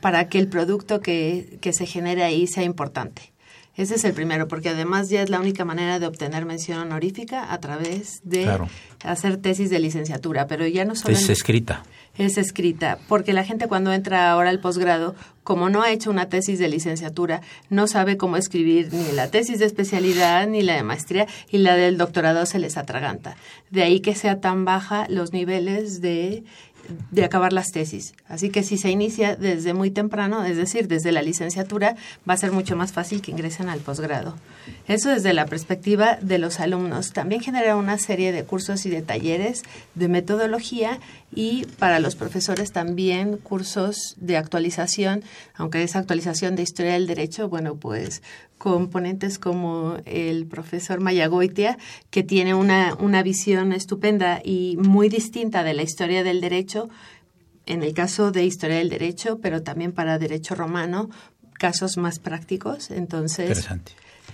[0.00, 3.31] para que el producto que, que se genere ahí sea importante.
[3.74, 7.52] Ese es el primero, porque además ya es la única manera de obtener mención honorífica
[7.52, 8.46] a través de
[9.02, 11.14] hacer tesis de licenciatura, pero ya no solo...
[11.14, 11.82] Es escrita.
[12.18, 16.28] Es escrita, porque la gente cuando entra ahora al posgrado, como no ha hecho una
[16.28, 20.82] tesis de licenciatura, no sabe cómo escribir ni la tesis de especialidad ni la de
[20.82, 23.36] maestría y la del doctorado se les atraganta.
[23.70, 26.44] De ahí que sea tan baja los niveles de
[27.10, 28.14] de acabar las tesis.
[28.28, 31.96] Así que si se inicia desde muy temprano, es decir, desde la licenciatura,
[32.28, 34.36] va a ser mucho más fácil que ingresen al posgrado.
[34.88, 37.12] Eso desde la perspectiva de los alumnos.
[37.12, 39.62] También genera una serie de cursos y de talleres
[39.94, 40.98] de metodología
[41.34, 45.22] y para los profesores también cursos de actualización,
[45.54, 48.22] aunque es actualización de historia del derecho, bueno, pues
[48.62, 51.78] componentes como el profesor Mayagoitia,
[52.10, 56.88] que tiene una, una visión estupenda y muy distinta de la historia del derecho,
[57.66, 61.10] en el caso de historia del derecho, pero también para derecho romano,
[61.54, 62.92] casos más prácticos.
[62.92, 63.68] Entonces,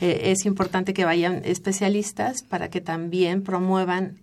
[0.03, 4.19] eh, es importante que vayan especialistas para que también promuevan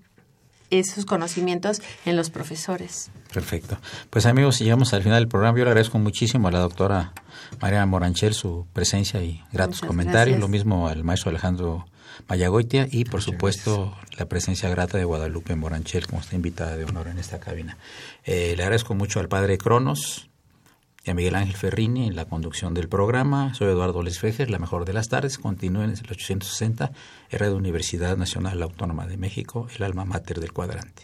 [0.79, 3.09] esos conocimientos en los profesores.
[3.33, 3.77] Perfecto.
[4.09, 5.57] Pues amigos, llegamos al final del programa.
[5.57, 7.13] Yo le agradezco muchísimo a la doctora
[7.61, 10.39] María Moranchel su presencia y gratos comentarios.
[10.39, 11.85] Lo mismo al maestro Alejandro
[12.27, 17.07] Mayagoitia y por supuesto la presencia grata de Guadalupe Moranchel como está invitada de honor
[17.07, 17.77] en esta cabina.
[18.23, 20.29] Eh, le agradezco mucho al padre Cronos,
[21.05, 23.53] y a Miguel Ángel Ferrini en la conducción del programa.
[23.53, 25.37] Soy Eduardo Lesfeger, la mejor de las tardes.
[25.37, 26.91] Continúen en el 860,
[27.29, 31.03] R de Universidad Nacional Autónoma de México, el alma mater del cuadrante.